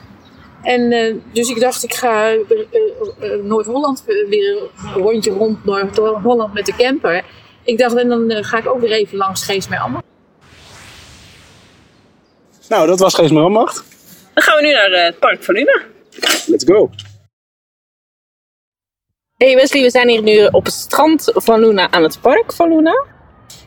En 0.63 0.91
eh, 0.91 1.13
dus 1.31 1.49
ik 1.49 1.59
dacht, 1.59 1.83
ik 1.83 1.93
ga 1.93 2.27
eh, 2.27 2.33
eh, 2.33 3.33
eh, 3.33 3.43
Noord-Holland 3.43 4.03
weer 4.29 4.57
een 4.95 5.01
rondje 5.01 5.31
rond 5.31 5.65
Noord-Holland 5.65 6.53
met 6.53 6.65
de 6.65 6.75
camper. 6.77 7.23
Ik 7.67 7.77
dacht, 7.77 7.95
en 7.95 8.07
dan 8.07 8.29
eh, 8.29 8.43
ga 8.43 8.57
ik 8.57 8.67
ook 8.67 8.79
weer 8.79 8.91
even 8.91 9.17
langs 9.17 9.43
Geesmeer 9.43 9.79
Ambacht. 9.79 10.05
Nou, 12.69 12.87
dat 12.87 12.99
was 12.99 13.13
Geesmar 13.13 13.43
Ambacht. 13.43 13.83
Dan 14.33 14.43
gaan 14.43 14.55
we 14.55 14.61
nu 14.61 14.71
naar 14.71 14.91
eh, 14.91 15.03
het 15.03 15.19
Park 15.19 15.43
van 15.43 15.53
Luna. 15.53 15.81
Let's 16.45 16.65
go. 16.65 16.89
Hey 19.35 19.55
Wesley, 19.55 19.81
we 19.81 19.89
zijn 19.89 20.09
hier 20.09 20.21
nu 20.21 20.45
op 20.45 20.65
het 20.65 20.73
strand 20.73 21.31
van 21.33 21.59
Luna 21.59 21.91
aan 21.91 22.03
het 22.03 22.21
Park 22.21 22.53
van 22.53 22.69
Luna. 22.69 23.05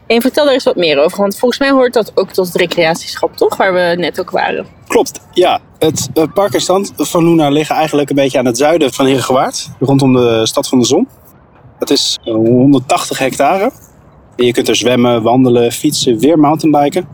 En 0.07 0.21
vertel 0.21 0.47
er 0.47 0.52
eens 0.52 0.64
wat 0.64 0.76
meer 0.76 0.99
over, 0.99 1.19
want 1.19 1.38
volgens 1.38 1.61
mij 1.61 1.71
hoort 1.71 1.92
dat 1.92 2.12
ook 2.14 2.30
tot 2.30 2.47
het 2.47 2.57
recreatieschap, 2.57 3.37
toch? 3.37 3.57
Waar 3.57 3.75
we 3.75 3.95
net 3.97 4.21
ook 4.21 4.30
waren. 4.30 4.66
Klopt, 4.87 5.21
ja. 5.33 5.61
Het 5.78 6.09
eh, 6.14 6.25
park 6.35 6.54
en 6.54 6.61
strand 6.61 6.92
van 6.97 7.25
Luna 7.25 7.49
liggen 7.49 7.76
eigenlijk 7.76 8.11
een 8.11 8.16
beetje 8.16 8.38
aan 8.38 8.45
het 8.45 8.59
zuiden 8.59 8.92
van 8.92 9.07
Herengewaard. 9.07 9.69
Rondom 9.80 10.12
de 10.12 10.47
stad 10.47 10.69
van 10.69 10.78
de 10.78 10.87
zon. 10.87 11.09
Het 11.78 11.90
is 11.90 12.19
eh, 12.25 12.33
180 12.35 13.19
hectare. 13.19 13.71
En 14.40 14.47
je 14.47 14.52
kunt 14.52 14.68
er 14.68 14.76
zwemmen, 14.76 15.23
wandelen, 15.23 15.73
fietsen, 15.73 16.18
weer 16.18 16.38
mountainbiken. 16.38 17.09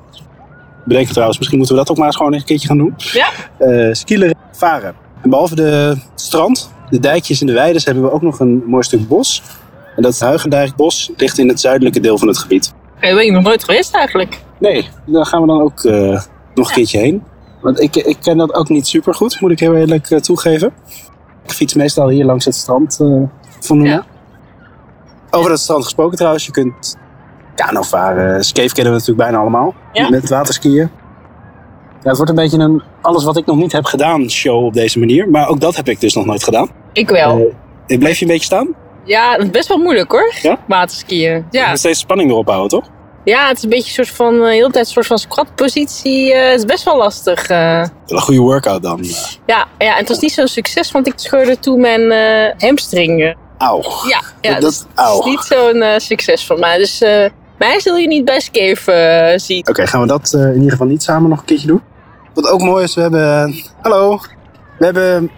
Bedenk 0.84 1.08
trouwens, 1.08 1.38
misschien 1.38 1.58
moeten 1.58 1.76
we 1.76 1.82
dat 1.82 1.90
ook 1.90 1.96
maar 1.96 2.06
eens 2.06 2.16
gewoon 2.16 2.34
een 2.34 2.44
keertje 2.44 2.68
gaan 2.68 2.78
doen. 2.78 2.94
Ja. 2.96 3.94
Skileren, 3.94 4.36
varen. 4.52 4.94
En 5.22 5.30
behalve 5.30 5.54
de 5.54 5.96
strand, 6.14 6.72
de 6.90 7.00
dijkjes 7.00 7.40
en 7.40 7.46
de 7.46 7.52
weiden 7.52 7.82
hebben 7.84 8.02
we 8.02 8.10
ook 8.10 8.22
nog 8.22 8.40
een 8.40 8.62
mooi 8.66 8.82
stuk 8.82 9.08
bos. 9.08 9.42
En 9.96 10.02
dat 10.02 10.20
Huigendijkbos 10.20 11.10
ligt 11.16 11.38
in 11.38 11.48
het 11.48 11.60
zuidelijke 11.60 12.00
deel 12.00 12.18
van 12.18 12.28
het 12.28 12.38
gebied. 12.38 12.74
Hey, 12.94 13.14
ben 13.14 13.24
je 13.24 13.32
nog 13.32 13.42
nooit 13.42 13.64
geweest 13.64 13.94
eigenlijk? 13.94 14.42
Nee, 14.58 14.88
daar 15.06 15.26
gaan 15.26 15.40
we 15.40 15.46
dan 15.46 15.60
ook 15.60 15.84
eh, 15.84 16.22
nog 16.54 16.68
een 16.68 16.74
keertje 16.74 16.98
heen. 16.98 17.22
Want 17.60 17.80
ik, 17.80 17.96
ik 17.96 18.16
ken 18.20 18.36
dat 18.36 18.54
ook 18.54 18.68
niet 18.68 18.86
super 18.86 19.14
goed, 19.14 19.40
moet 19.40 19.50
ik 19.50 19.60
heel 19.60 19.74
eerlijk 19.74 20.10
eh, 20.10 20.18
toegeven. 20.18 20.72
Ik 21.44 21.52
fiets 21.52 21.74
meestal 21.74 22.08
hier 22.08 22.24
langs 22.24 22.44
het 22.44 22.54
strand 22.54 23.00
eh, 23.00 23.22
van. 23.60 23.82
Ja. 23.82 24.04
Over 25.30 25.50
het 25.50 25.60
strand 25.60 25.84
gesproken 25.84 26.16
trouwens, 26.16 26.46
je 26.46 26.52
kunt 26.52 26.96
kano 27.56 27.82
varen. 27.82 28.44
Skate 28.44 28.72
kennen 28.74 28.92
we 28.92 28.98
natuurlijk 28.98 29.28
bijna 29.28 29.38
allemaal. 29.38 29.74
Ja. 29.92 30.08
Met 30.08 30.28
waterskiën. 30.28 30.90
Ja, 32.02 32.12
het 32.12 32.16
wordt 32.16 32.30
een 32.30 32.36
beetje 32.36 32.58
een 32.58 32.82
alles 33.02 33.24
wat 33.24 33.36
ik 33.36 33.46
nog 33.46 33.56
niet 33.56 33.72
heb 33.72 33.84
gedaan 33.84 34.30
show 34.30 34.64
op 34.64 34.72
deze 34.72 34.98
manier. 34.98 35.28
Maar 35.30 35.48
ook 35.48 35.60
dat 35.60 35.76
heb 35.76 35.88
ik 35.88 36.00
dus 36.00 36.14
nog 36.14 36.24
nooit 36.24 36.44
gedaan. 36.44 36.68
Ik 36.92 37.08
wel. 37.10 37.54
Eh, 37.86 37.98
bleef 37.98 38.18
je 38.18 38.24
een 38.24 38.30
beetje 38.30 38.44
staan? 38.46 38.68
Ja, 39.04 39.38
best 39.50 39.68
wel 39.68 39.78
moeilijk 39.78 40.12
hoor. 40.12 40.34
Ja? 40.42 40.58
Waterskiën. 40.68 41.20
Je 41.50 41.58
Ja. 41.58 41.68
moet 41.68 41.78
steeds 41.78 41.98
spanning 42.00 42.30
erop 42.30 42.48
houden, 42.48 42.68
toch? 42.80 42.88
ja, 43.24 43.48
het 43.48 43.56
is 43.56 43.62
een 43.62 43.68
beetje 43.68 43.98
een 43.98 44.04
soort 44.06 44.16
van, 44.16 44.34
eh, 44.34 44.40
de 44.40 44.46
hele 44.50 44.70
tijd 44.70 44.86
een 44.86 44.92
soort 44.92 45.06
van 45.06 45.18
squatpositie. 45.18 46.32
eh, 46.34 46.50
het 46.50 46.58
is 46.58 46.64
best 46.64 46.84
wel 46.84 46.96
lastig. 46.96 47.46
eh. 47.48 47.84
Een 48.06 48.20
goede 48.20 48.40
workout 48.40 48.82
dan. 48.82 48.98
eh. 49.00 49.10
Ja, 49.46 49.66
ja, 49.78 49.92
en 49.92 49.96
het 49.98 50.08
was 50.08 50.18
niet 50.18 50.32
zo'n 50.32 50.46
succes, 50.46 50.90
want 50.90 51.06
ik 51.06 51.12
scheurde 51.16 51.58
toen 51.58 51.80
mijn 51.80 52.10
eh 52.10 52.68
hamstring. 52.68 53.22
eh. 53.22 53.34
Auw. 53.58 53.82
Ja, 54.08 54.20
ja 54.40 54.60
Dat- 54.60 54.86
het 54.94 55.18
is 55.18 55.24
niet 55.24 55.40
zo'n 55.40 55.82
eh, 55.82 55.98
succes 55.98 56.46
van 56.46 56.60
mij. 56.60 56.78
Dus 56.78 57.00
eh, 57.02 57.24
mij 57.58 57.80
zul 57.80 57.96
je 57.96 58.06
niet 58.06 58.24
bij 58.24 58.40
Scave 58.40 58.92
eh, 58.92 59.38
zien. 59.38 59.68
Oké, 59.68 59.86
gaan 59.86 60.00
we 60.00 60.06
dat 60.06 60.32
eh, 60.32 60.40
in 60.40 60.54
ieder 60.54 60.70
geval 60.70 60.86
niet 60.86 61.02
samen 61.02 61.30
nog 61.30 61.38
een 61.38 61.44
keertje 61.44 61.66
doen? 61.66 61.80
Wat 62.34 62.50
ook 62.50 62.60
mooi 62.60 62.84
is, 62.84 62.94
we 62.94 63.00
hebben... 63.00 63.54
Hallo. 63.82 64.20
We 64.78 64.84
hebben 64.84 65.30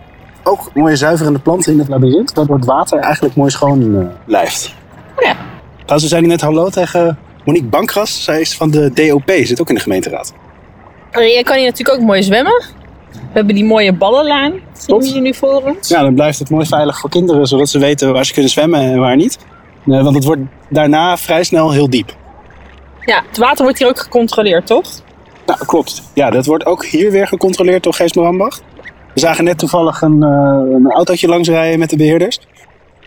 ook 0.43 0.71
mooie 0.75 0.97
zuiverende 0.97 1.39
planten 1.39 1.73
in 1.73 1.79
het 1.79 1.89
labyrint. 1.89 2.33
Waardoor 2.33 2.57
het 2.57 2.65
water 2.65 2.99
eigenlijk 2.99 3.35
mooi 3.35 3.51
schoon 3.51 3.99
eh, 3.99 4.07
blijft. 4.27 4.75
Ja. 5.19 5.37
Trouwens, 5.75 6.03
we 6.03 6.09
zijn 6.09 6.27
net 6.27 6.41
hallo 6.41 6.69
tegen 6.69 7.19
Monique 7.45 7.69
Bankras. 7.69 8.25
Zij 8.25 8.41
is 8.41 8.57
van 8.57 8.71
de 8.71 8.91
DOP, 8.93 9.31
zit 9.31 9.61
ook 9.61 9.69
in 9.69 9.75
de 9.75 9.81
gemeenteraad. 9.81 10.33
En 11.11 11.27
je 11.27 11.43
kan 11.45 11.57
hier 11.57 11.67
natuurlijk 11.67 11.99
ook 11.99 12.05
mooi 12.05 12.23
zwemmen. 12.23 12.65
We 13.13 13.35
hebben 13.35 13.55
die 13.55 13.65
mooie 13.65 13.93
ballenlaan. 13.93 14.53
Zien 14.73 14.99
we 14.99 15.07
hier 15.07 15.21
nu 15.21 15.35
voor 15.35 15.63
ons? 15.63 15.89
Ja, 15.89 16.03
dan 16.03 16.15
blijft 16.15 16.39
het 16.39 16.51
mooi 16.51 16.67
veilig 16.67 16.99
voor 16.99 17.11
kinderen, 17.11 17.47
zodat 17.47 17.69
ze 17.69 17.79
weten 17.79 18.13
waar 18.13 18.27
ze 18.27 18.33
kunnen 18.33 18.51
zwemmen 18.51 18.81
en 18.81 18.99
waar 18.99 19.17
niet. 19.17 19.39
Eh, 19.91 20.03
want 20.03 20.15
het 20.15 20.25
wordt 20.25 20.43
daarna 20.71 21.17
vrij 21.17 21.45
snel 21.45 21.73
heel 21.73 21.91
diep. 21.91 22.17
Ja, 23.01 23.23
het 23.29 23.39
water 23.39 23.65
wordt 23.65 23.79
hier 23.79 23.89
ook 23.89 23.99
gecontroleerd, 23.99 24.67
toch? 24.67 24.87
Nou, 25.47 25.65
klopt. 25.67 26.03
Ja, 26.15 26.31
dat 26.31 26.47
wordt 26.47 26.67
ook 26.67 26.85
hier 26.85 27.11
weer 27.11 27.27
gecontroleerd 27.27 27.83
door 27.83 27.95
Geest 27.95 28.15
Moranbach. 28.15 28.61
We 29.15 29.21
zagen 29.21 29.45
net 29.45 29.59
toevallig 29.59 30.03
een, 30.03 30.23
eh, 30.23 30.75
een 30.75 30.91
autootje 30.91 31.29
langsrijden 31.29 31.79
met 31.79 31.91
de 31.91 31.97
beheerders. 31.97 32.39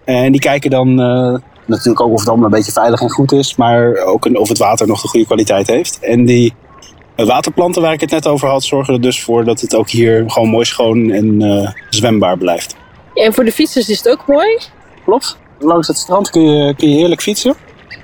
En 0.06 0.32
die 0.32 0.42
kijken 0.42 0.70
dan 0.70 0.88
eh, 1.02 1.38
natuurlijk 1.66 2.02
ook 2.02 2.12
of 2.12 2.20
het 2.20 2.28
allemaal 2.30 2.46
een 2.46 2.52
beetje 2.52 2.72
veilig 2.72 3.02
en 3.02 3.10
goed 3.10 3.32
is, 3.32 3.56
maar 3.56 3.96
ook 3.96 4.26
een- 4.26 4.38
of 4.38 4.50
het 4.50 4.58
water 4.58 4.88
nog 4.88 5.02
de 5.02 5.08
goede 5.08 5.26
kwaliteit 5.26 5.68
heeft. 5.68 6.00
En 6.00 6.26
die 6.26 6.54
waterplanten 7.16 7.82
waar 7.82 7.94
ik 7.94 8.02
het 8.02 8.12
net 8.12 8.28
over 8.28 8.48
had, 8.50 8.64
zorgen 8.64 8.94
er 8.94 9.02
dus 9.02 9.24
voor 9.24 9.44
dat 9.44 9.62
het 9.62 9.76
ook 9.76 9.90
hier 9.90 10.24
gewoon 10.28 10.50
mooi 10.50 10.66
schoon 10.66 11.10
en 11.12 11.42
eh, 11.42 11.70
zwembaar 11.90 12.38
blijft. 12.38 12.76
Ja, 13.14 13.24
en 13.24 13.34
voor 13.34 13.44
de 13.46 13.52
fietsers 13.52 13.90
is 13.90 13.98
het 13.98 14.10
ook 14.10 14.28
mooi. 14.28 14.58
Klopt. 15.06 15.38
Langs 15.64 15.88
het 15.88 15.98
strand 15.98 16.30
kun 16.30 16.42
je, 16.42 16.76
kun 16.76 16.90
je 16.90 16.96
heerlijk 16.96 17.22
fietsen. 17.22 17.56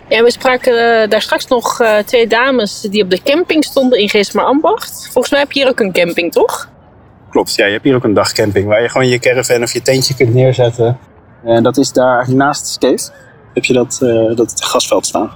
Ja, 0.09 0.23
we 0.23 0.31
spraken 0.31 1.01
eh, 1.01 1.09
daar 1.09 1.21
straks 1.21 1.47
nog 1.47 1.79
eh, 1.79 1.97
twee 1.97 2.27
dames 2.27 2.81
die 2.81 3.03
op 3.03 3.09
de 3.09 3.21
camping 3.23 3.63
stonden 3.63 3.99
in 3.99 4.09
Geesmer 4.09 4.43
Ambacht. 4.43 5.09
Volgens 5.11 5.29
mij 5.29 5.39
heb 5.39 5.51
je 5.51 5.59
hier 5.59 5.69
ook 5.69 5.79
een 5.79 5.91
camping, 5.91 6.31
toch? 6.31 6.69
Klopt, 7.29 7.55
ja, 7.55 7.65
je 7.65 7.71
hebt 7.71 7.83
hier 7.83 7.95
ook 7.95 8.03
een 8.03 8.13
dagcamping 8.13 8.67
waar 8.67 8.81
je 8.81 8.89
gewoon 8.89 9.07
je 9.07 9.19
caravan 9.19 9.63
of 9.63 9.73
je 9.73 9.81
tentje 9.81 10.15
kunt 10.15 10.33
neerzetten. 10.33 10.99
En 11.43 11.63
dat 11.63 11.77
is 11.77 11.91
daar 11.91 12.33
naast 12.33 12.67
Skate. 12.67 13.11
Heb 13.53 13.65
je 13.65 13.73
dat, 13.73 13.99
eh, 14.01 14.35
dat 14.35 14.63
gasveld 14.63 15.05
staan. 15.05 15.31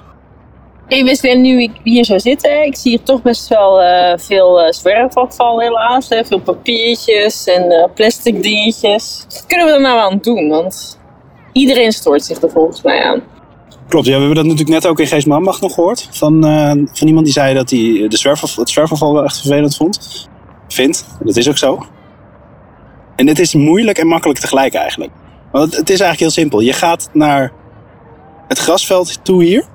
Ik 0.92 1.04
wist 1.04 1.24
net 1.24 1.38
nu 1.38 1.62
ik 1.62 1.72
hier 1.84 2.06
zou 2.06 2.20
zitten, 2.20 2.66
ik 2.66 2.76
zie 2.76 2.92
hier 2.92 3.04
toch 3.04 3.22
best 3.22 3.48
wel 3.48 3.82
eh, 3.82 4.18
veel 4.18 4.62
eh, 4.62 4.72
zwerfafval 4.72 5.60
helaas. 5.60 6.10
Hè? 6.10 6.26
Veel 6.26 6.40
papiertjes 6.40 7.48
en 7.48 7.72
eh, 7.72 7.88
plastic 7.94 8.44
dingetjes. 8.44 9.26
Wat 9.30 9.46
kunnen 9.48 9.68
we 9.68 9.74
er 9.74 9.82
nou 9.82 10.00
aan 10.00 10.20
doen? 10.22 10.50
Want 10.50 11.00
iedereen 11.52 11.92
stoort 11.92 12.24
zich 12.24 12.42
er 12.42 12.50
volgens 12.50 12.82
mij 12.82 13.04
aan. 13.04 13.22
Klopt, 13.88 14.06
ja, 14.06 14.14
we 14.14 14.20
hebben 14.20 14.36
dat 14.36 14.46
natuurlijk 14.46 14.84
net 14.84 14.88
ook 14.88 15.00
in 15.00 15.08
Geest 15.08 15.28
Maanbach 15.28 15.62
nog 15.62 15.74
gehoord. 15.74 16.08
Van, 16.12 16.46
eh, 16.46 16.72
van 16.94 17.08
iemand 17.08 17.26
die 17.26 17.34
zei 17.34 17.54
dat 17.54 17.70
hij 17.70 18.06
de 18.08 18.18
zwerfafval, 18.18 18.64
het 18.64 18.74
zwerfafval 18.74 19.14
wel 19.14 19.24
echt 19.24 19.40
vervelend 19.40 19.76
vond. 19.76 20.30
Vindt, 20.68 21.06
dat 21.24 21.38
is 21.38 21.50
ook 21.50 21.58
zo. 21.58 21.86
En 23.16 23.28
het 23.28 23.40
is 23.40 23.54
moeilijk 23.54 23.98
en 23.98 24.08
makkelijk 24.08 24.40
tegelijk 24.40 24.74
eigenlijk. 24.74 25.12
Want 25.52 25.76
het, 25.76 25.90
is 25.90 26.00
eigenlijk 26.00 26.20
heel 26.20 26.44
simpel. 26.44 26.60
Je 26.60 26.74
gaat 26.74 27.10
naar 27.14 27.52
het 28.48 28.58
grasveld 28.58 29.26
toe 29.26 29.44
hier. 29.44 29.66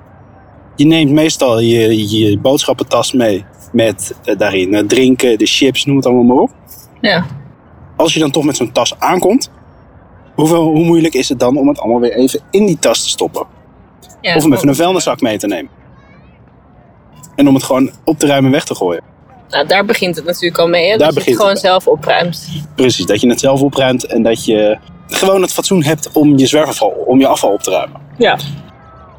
Je 0.75 0.85
neemt 0.85 1.11
meestal 1.11 1.59
je, 1.59 2.17
je 2.17 2.37
boodschappentas 2.37 3.13
mee. 3.13 3.45
Met 3.71 4.15
eh, 4.23 4.37
daarin 4.37 4.73
het 4.73 4.89
drinken, 4.89 5.37
de 5.37 5.45
chips, 5.45 5.85
noem 5.85 5.95
het 5.95 6.05
allemaal 6.05 6.23
maar 6.23 6.37
op. 6.37 6.51
Ja. 7.01 7.25
Als 7.95 8.13
je 8.13 8.19
dan 8.19 8.31
toch 8.31 8.43
met 8.43 8.55
zo'n 8.55 8.71
tas 8.71 8.99
aankomt. 8.99 9.51
Hoeveel, 10.37 10.63
hoe 10.63 10.85
moeilijk 10.85 11.13
is 11.13 11.29
het 11.29 11.39
dan 11.39 11.57
om 11.57 11.67
het 11.67 11.79
allemaal 11.79 11.99
weer 11.99 12.15
even 12.15 12.39
in 12.51 12.65
die 12.65 12.79
tas 12.79 13.01
te 13.03 13.09
stoppen? 13.09 13.45
ja 14.21 14.35
Of 14.35 14.43
om 14.43 14.53
even 14.53 14.67
een 14.67 14.75
vuilniszak 14.75 15.21
mee 15.21 15.37
te 15.37 15.47
nemen. 15.47 15.71
En 17.35 17.47
om 17.47 17.53
het 17.53 17.63
gewoon 17.63 17.91
op 18.03 18.17
te 18.19 18.25
ruimen 18.25 18.45
en 18.45 18.51
weg 18.51 18.65
te 18.65 18.75
gooien. 18.75 19.03
Nou, 19.49 19.67
daar 19.67 19.85
begint 19.85 20.15
het 20.15 20.25
natuurlijk 20.25 20.57
al 20.57 20.67
mee. 20.67 20.89
Hè? 20.91 20.97
Daar 20.97 21.13
dat 21.13 21.23
je 21.23 21.29
het 21.29 21.35
gewoon 21.39 21.51
het 21.51 21.61
zelf 21.61 21.87
opruimt. 21.87 22.47
Precies, 22.75 23.05
dat 23.05 23.21
je 23.21 23.29
het 23.29 23.39
zelf 23.39 23.61
opruimt 23.61 24.05
en 24.05 24.23
dat 24.23 24.45
je 24.45 24.77
gewoon 25.07 25.41
het 25.41 25.53
fatsoen 25.53 25.83
hebt 25.83 26.11
om 26.11 26.37
je 26.37 26.45
zwerfafval, 26.45 26.89
om 26.89 27.19
je 27.19 27.27
afval 27.27 27.51
op 27.51 27.61
te 27.61 27.71
ruimen. 27.71 28.01
Ja. 28.17 28.37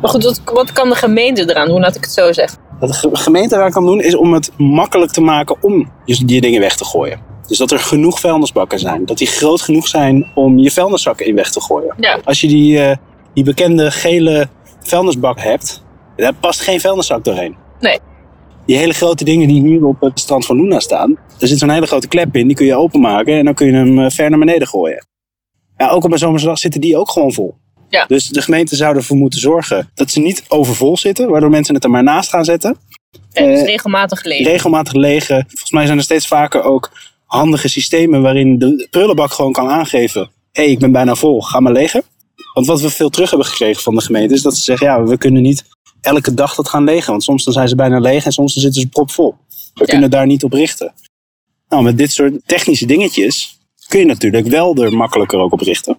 Maar 0.01 0.11
goed, 0.11 0.25
wat, 0.25 0.41
wat 0.45 0.73
kan 0.73 0.89
de 0.89 0.95
gemeente 0.95 1.51
eraan 1.51 1.69
doen, 1.69 1.81
laat 1.81 1.97
ik 1.97 2.05
het 2.05 2.13
zo 2.13 2.33
zeggen? 2.33 2.59
Wat 2.81 2.89
de 2.89 2.95
ge- 2.95 3.17
gemeente 3.17 3.55
eraan 3.57 3.71
kan 3.71 3.87
doen 3.87 4.01
is 4.01 4.17
om 4.17 4.33
het 4.33 4.51
makkelijk 4.57 5.13
te 5.13 5.21
maken 5.21 5.57
om 5.61 5.91
je, 6.05 6.23
je 6.27 6.41
dingen 6.41 6.61
weg 6.61 6.77
te 6.77 6.85
gooien. 6.85 7.21
Dus 7.49 7.59
dat 7.59 7.71
er 7.71 7.79
genoeg 7.79 8.21
vuilnisbakken 8.21 8.79
zijn. 8.79 9.05
Dat 9.07 9.19
die 9.19 9.27
groot 9.27 9.61
genoeg 9.61 9.87
zijn 9.89 10.31
om 10.35 10.59
je 10.59 10.71
vuilniszakken 10.71 11.27
in 11.27 11.35
weg 11.35 11.51
te 11.51 11.61
gooien. 11.61 11.95
Ja. 12.01 12.19
Als 12.25 12.41
je 12.41 12.47
die, 12.47 12.81
eh, 12.81 12.97
die 13.35 13.45
bekende 13.45 13.91
gele 13.91 14.49
vuilnisbak 14.83 15.41
hebt, 15.41 15.83
daar 16.17 16.35
past 16.35 16.61
geen 16.61 16.81
vuilniszak 16.81 17.25
doorheen. 17.25 17.57
Nee. 17.81 17.99
Die 18.67 18.77
hele 18.77 18.93
grote 18.93 19.25
dingen 19.25 19.49
die 19.49 19.63
hier 19.63 19.85
op 19.85 20.01
het 20.01 20.21
strand 20.21 20.47
van 20.47 20.57
Luna 20.57 20.81
staan, 20.81 21.19
er 21.39 21.49
zit 21.49 21.59
zo'n 21.59 21.71
hele 21.71 21.87
grote 21.87 22.09
klep 22.09 22.37
in, 22.37 22.47
die 22.47 22.57
kun 22.57 22.67
je 22.67 22.77
openmaken 22.77 23.39
en 23.39 23.45
dan 23.45 23.55
kun 23.55 23.67
je 23.67 23.73
hem 23.73 23.99
eh, 23.99 24.11
ver 24.11 24.31
naar 24.31 24.39
beneden 24.39 24.69
gooien. 24.69 25.07
Ja, 25.77 25.89
ook 25.91 26.05
op 26.05 26.13
een 26.13 26.19
zomerdag 26.19 26.59
zitten 26.59 26.81
die 26.81 26.97
ook 26.97 27.11
gewoon 27.11 27.33
vol. 27.33 27.55
Ja. 27.89 28.05
Dus 28.07 28.29
de 28.29 28.43
gemeente 28.43 28.77
zou 28.77 28.97
ervoor 28.97 29.17
moeten 29.17 29.41
zorgen 29.41 29.91
dat 29.95 30.11
ze 30.11 30.21
niet 30.21 30.45
overvol 30.49 30.97
zitten, 30.97 31.29
waardoor 31.31 31.51
mensen 31.51 31.75
het 31.75 31.85
er 31.85 31.91
maar 31.91 32.03
naast 32.03 32.31
gaan 32.31 32.45
zetten. 32.45 32.77
Ja, 33.31 33.45
dus 33.47 33.61
Eh, 33.61 33.67
regelmatig 33.67 34.25
leeg. 34.25 34.47
Regelmatig 34.47 34.93
legen. 34.93 35.45
Volgens 35.49 35.71
mij 35.71 35.87
zijn 35.87 35.99
er 35.99 36.05
steeds 36.05 36.27
vaker 36.27 36.63
ook 36.63 36.91
handige 37.29 37.69
systemen 37.69 38.23
waarin 38.23 38.59
de 38.59 38.87
prullenbak 38.91 39.33
gewoon 39.33 39.53
kan 39.53 39.69
aangeven: 39.69 40.31
hé, 40.53 40.63
hey, 40.63 40.71
ik 40.71 40.79
ben 40.79 40.93
bijna 40.93 41.15
vol, 41.15 41.43
ga 41.43 41.61
maar 41.61 41.73
legen. 41.73 42.03
Want 42.55 42.67
wat 42.67 42.81
we 42.81 42.91
veel 42.91 43.09
terug 43.09 43.29
hebben 43.31 43.49
gekregen 43.49 43.83
van 43.83 43.95
de 43.95 44.01
gemeente 44.01 44.35
is 44.35 44.43
dat 44.43 44.57
ze 44.57 44.63
zeggen: 44.63 44.87
ja, 44.87 45.03
we 45.03 45.19
kunnen 45.19 45.43
niet 45.43 45.65
elke 46.01 46.35
dag 46.35 46.55
dat 46.55 46.69
gaan 46.69 46.85
legen. 46.85 47.11
Want 47.11 47.23
soms 47.25 47.45
dan 47.45 47.53
zijn 47.53 47.69
ze 47.69 47.75
bijna 47.75 47.99
leeg 47.99 48.25
en 48.25 48.33
soms 48.33 48.55
dan 48.55 48.63
zitten 48.63 48.81
ze 48.81 48.89
propvol. 48.89 49.35
We 49.75 49.85
Ja. 49.85 49.85
kunnen 49.85 50.11
daar 50.11 50.27
niet 50.27 50.45
op 50.45 50.53
richten. 50.53 50.93
Nou, 51.69 51.83
met 51.83 51.99
dit 51.99 52.13
soort 52.13 52.35
technische 52.47 52.87
dingetjes 52.87 53.59
kun 53.89 53.99
je 53.99 54.07
natuurlijk 54.07 54.47
wel 54.47 54.75
er 54.77 54.97
makkelijker 54.97 55.39
ook 55.39 55.53
op 55.53 55.61
richten. 55.61 55.97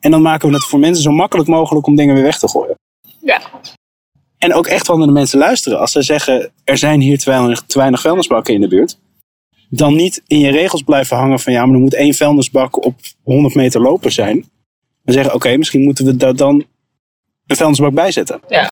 En 0.00 0.10
dan 0.10 0.22
maken 0.22 0.48
we 0.48 0.54
het 0.54 0.64
voor 0.64 0.78
mensen 0.78 1.02
zo 1.02 1.10
makkelijk 1.10 1.48
mogelijk 1.48 1.86
om 1.86 1.96
dingen 1.96 2.14
weer 2.14 2.22
weg 2.24 2.38
te 2.38 2.48
gooien. 2.48 2.74
Ja. 3.20 3.40
En 4.38 4.54
ook 4.54 4.66
echt 4.66 4.86
wel 4.86 4.96
naar 4.96 5.06
de 5.06 5.12
mensen 5.12 5.38
luisteren. 5.38 5.78
Als 5.80 5.92
ze 5.92 6.02
zeggen, 6.02 6.52
er 6.64 6.78
zijn 6.78 7.00
hier 7.00 7.18
te 7.18 7.30
weinig, 7.30 7.62
te 7.66 7.78
weinig 7.78 8.00
vuilnisbakken 8.00 8.54
in 8.54 8.60
de 8.60 8.68
buurt. 8.68 8.98
Dan 9.74 9.94
niet 9.94 10.22
in 10.26 10.38
je 10.38 10.50
regels 10.50 10.82
blijven 10.82 11.16
hangen 11.16 11.40
van 11.40 11.52
ja, 11.52 11.66
maar 11.66 11.74
er 11.74 11.80
moet 11.80 11.94
één 11.94 12.14
vuilnisbak 12.14 12.84
op 12.84 12.94
100 13.22 13.54
meter 13.54 13.80
lopen 13.80 14.12
zijn. 14.12 14.36
Maar 15.02 15.14
zeggen, 15.14 15.34
oké, 15.34 15.56
misschien 15.56 15.82
moeten 15.82 16.04
we 16.04 16.16
daar 16.16 16.36
dan 16.36 16.64
een 17.46 17.56
vuilnisbak 17.56 17.92
bij 17.92 18.10
zetten. 18.10 18.40
Ja. 18.48 18.70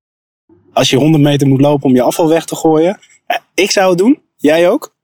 Als 0.72 0.90
je 0.90 0.96
100 0.96 1.22
meter 1.22 1.48
moet 1.48 1.60
lopen 1.60 1.88
om 1.88 1.94
je 1.94 2.02
afval 2.02 2.28
weg 2.28 2.44
te 2.44 2.56
gooien. 2.56 2.98
ik 3.54 3.70
zou 3.70 3.88
het 3.88 3.98
doen, 3.98 4.18
jij 4.36 4.70
ook. 4.70 4.94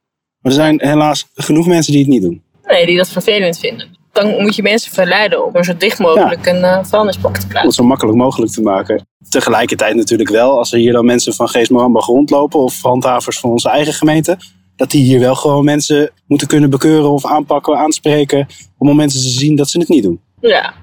Maar 0.41 0.53
er 0.53 0.59
zijn 0.59 0.81
helaas 0.83 1.29
genoeg 1.35 1.67
mensen 1.67 1.93
die 1.93 2.00
het 2.00 2.11
niet 2.11 2.23
doen. 2.23 2.43
Nee, 2.65 2.87
die 2.87 2.97
dat 2.97 3.09
vervelend 3.09 3.59
vinden. 3.59 3.97
Dan 4.12 4.43
moet 4.43 4.57
je 4.57 4.62
mensen 4.62 4.93
verleiden 4.93 5.47
om 5.47 5.55
er 5.55 5.65
zo 5.65 5.76
dicht 5.76 5.99
mogelijk 5.99 6.47
een 6.47 6.62
eh, 6.65 6.85
vuilnisbak 6.85 7.35
te 7.37 7.43
Om 7.43 7.49
plaatsen. 7.49 7.67
het 7.67 7.76
zo 7.76 7.85
makkelijk 7.85 8.17
mogelijk 8.19 8.53
te 8.53 8.62
maken. 8.62 9.07
Tegelijkertijd 9.29 9.95
natuurlijk 9.95 10.31
wel, 10.31 10.59
als 10.59 10.73
er 10.73 10.79
hier 10.79 10.93
dan 10.93 11.05
mensen 11.05 11.35
van 11.35 11.49
Geest 11.49 11.71
Morambach 11.71 12.07
rondlopen. 12.07 12.61
Of 12.61 12.83
handhavers 12.83 13.38
van 13.38 13.50
onze 13.50 13.69
eigen 13.69 13.93
gemeente. 13.93 14.38
Dat 14.76 14.90
die 14.90 15.04
hier 15.04 15.21
wel 15.21 15.35
gewoon 15.35 15.64
mensen 15.64 16.11
moeten 16.26 16.47
kunnen 16.47 16.71
bekeuren 16.71 17.11
of 17.11 17.26
aanpakken, 17.26 17.76
aanspreken. 17.78 18.47
Op 18.78 18.87
momenten 18.87 19.18
ze 19.18 19.28
zien 19.28 19.56
dat 19.56 19.68
ze 19.71 19.78
het 19.78 19.88
niet 19.88 20.02
doen. 20.02 20.21
Ja. 20.40 20.75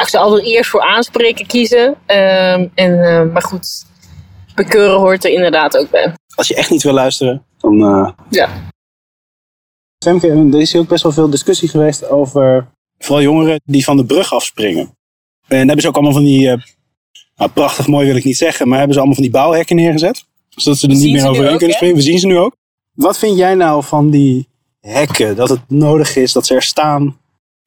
Ik 0.00 0.08
zou 0.08 0.24
altijd 0.24 0.44
eerst 0.46 0.70
voor 0.70 0.80
aanspreken 0.80 1.46
kiezen. 1.46 1.94
Ehm, 2.06 2.66
en, 2.74 3.02
eh, 3.04 3.32
maar 3.32 3.42
goed, 3.42 3.84
bekeuren 4.54 4.98
hoort 4.98 5.24
er 5.24 5.30
inderdaad 5.30 5.76
ook 5.76 5.90
bij. 5.90 6.14
Als 6.34 6.48
je 6.48 6.54
echt 6.54 6.70
niet 6.70 6.82
wil 6.82 6.92
luisteren, 6.92 7.44
dan... 7.58 7.82
eh, 7.82 8.10
Ja. 8.30 8.48
Femke, 10.04 10.28
er 10.52 10.60
is 10.60 10.72
hier 10.72 10.80
ook 10.80 10.88
best 10.88 11.02
wel 11.02 11.12
veel 11.12 11.30
discussie 11.30 11.68
geweest 11.68 12.08
over 12.08 12.66
vooral 12.98 13.22
jongeren 13.24 13.60
die 13.64 13.84
van 13.84 13.96
de 13.96 14.04
brug 14.04 14.32
afspringen. 14.34 14.96
En 15.48 15.58
hebben 15.58 15.80
ze 15.80 15.88
ook 15.88 15.94
allemaal 15.94 16.12
van 16.12 16.24
die, 16.24 16.50
eh, 16.50 16.62
nou, 17.36 17.50
prachtig 17.50 17.86
mooi 17.86 18.06
wil 18.06 18.16
ik 18.16 18.24
niet 18.24 18.36
zeggen, 18.36 18.68
maar 18.68 18.76
hebben 18.76 18.94
ze 18.94 18.98
allemaal 19.00 19.18
van 19.20 19.30
die 19.30 19.34
bouwhekken 19.34 19.76
neergezet. 19.76 20.24
Zodat 20.48 20.78
ze 20.78 20.88
er 20.88 20.94
niet 20.94 21.12
meer 21.12 21.28
overheen 21.28 21.58
kunnen 21.58 21.76
springen. 21.76 21.96
We 21.96 22.02
zien 22.02 22.18
ze 22.18 22.26
nu 22.26 22.38
ook. 22.38 22.56
Wat 22.94 23.18
vind 23.18 23.38
jij 23.38 23.54
nou 23.54 23.84
van 23.84 24.10
die 24.10 24.48
hekken? 24.80 25.36
Dat 25.36 25.48
het 25.48 25.60
nodig 25.68 26.16
is 26.16 26.32
dat 26.32 26.46
ze 26.46 26.54
er 26.54 26.62
staan? 26.62 27.18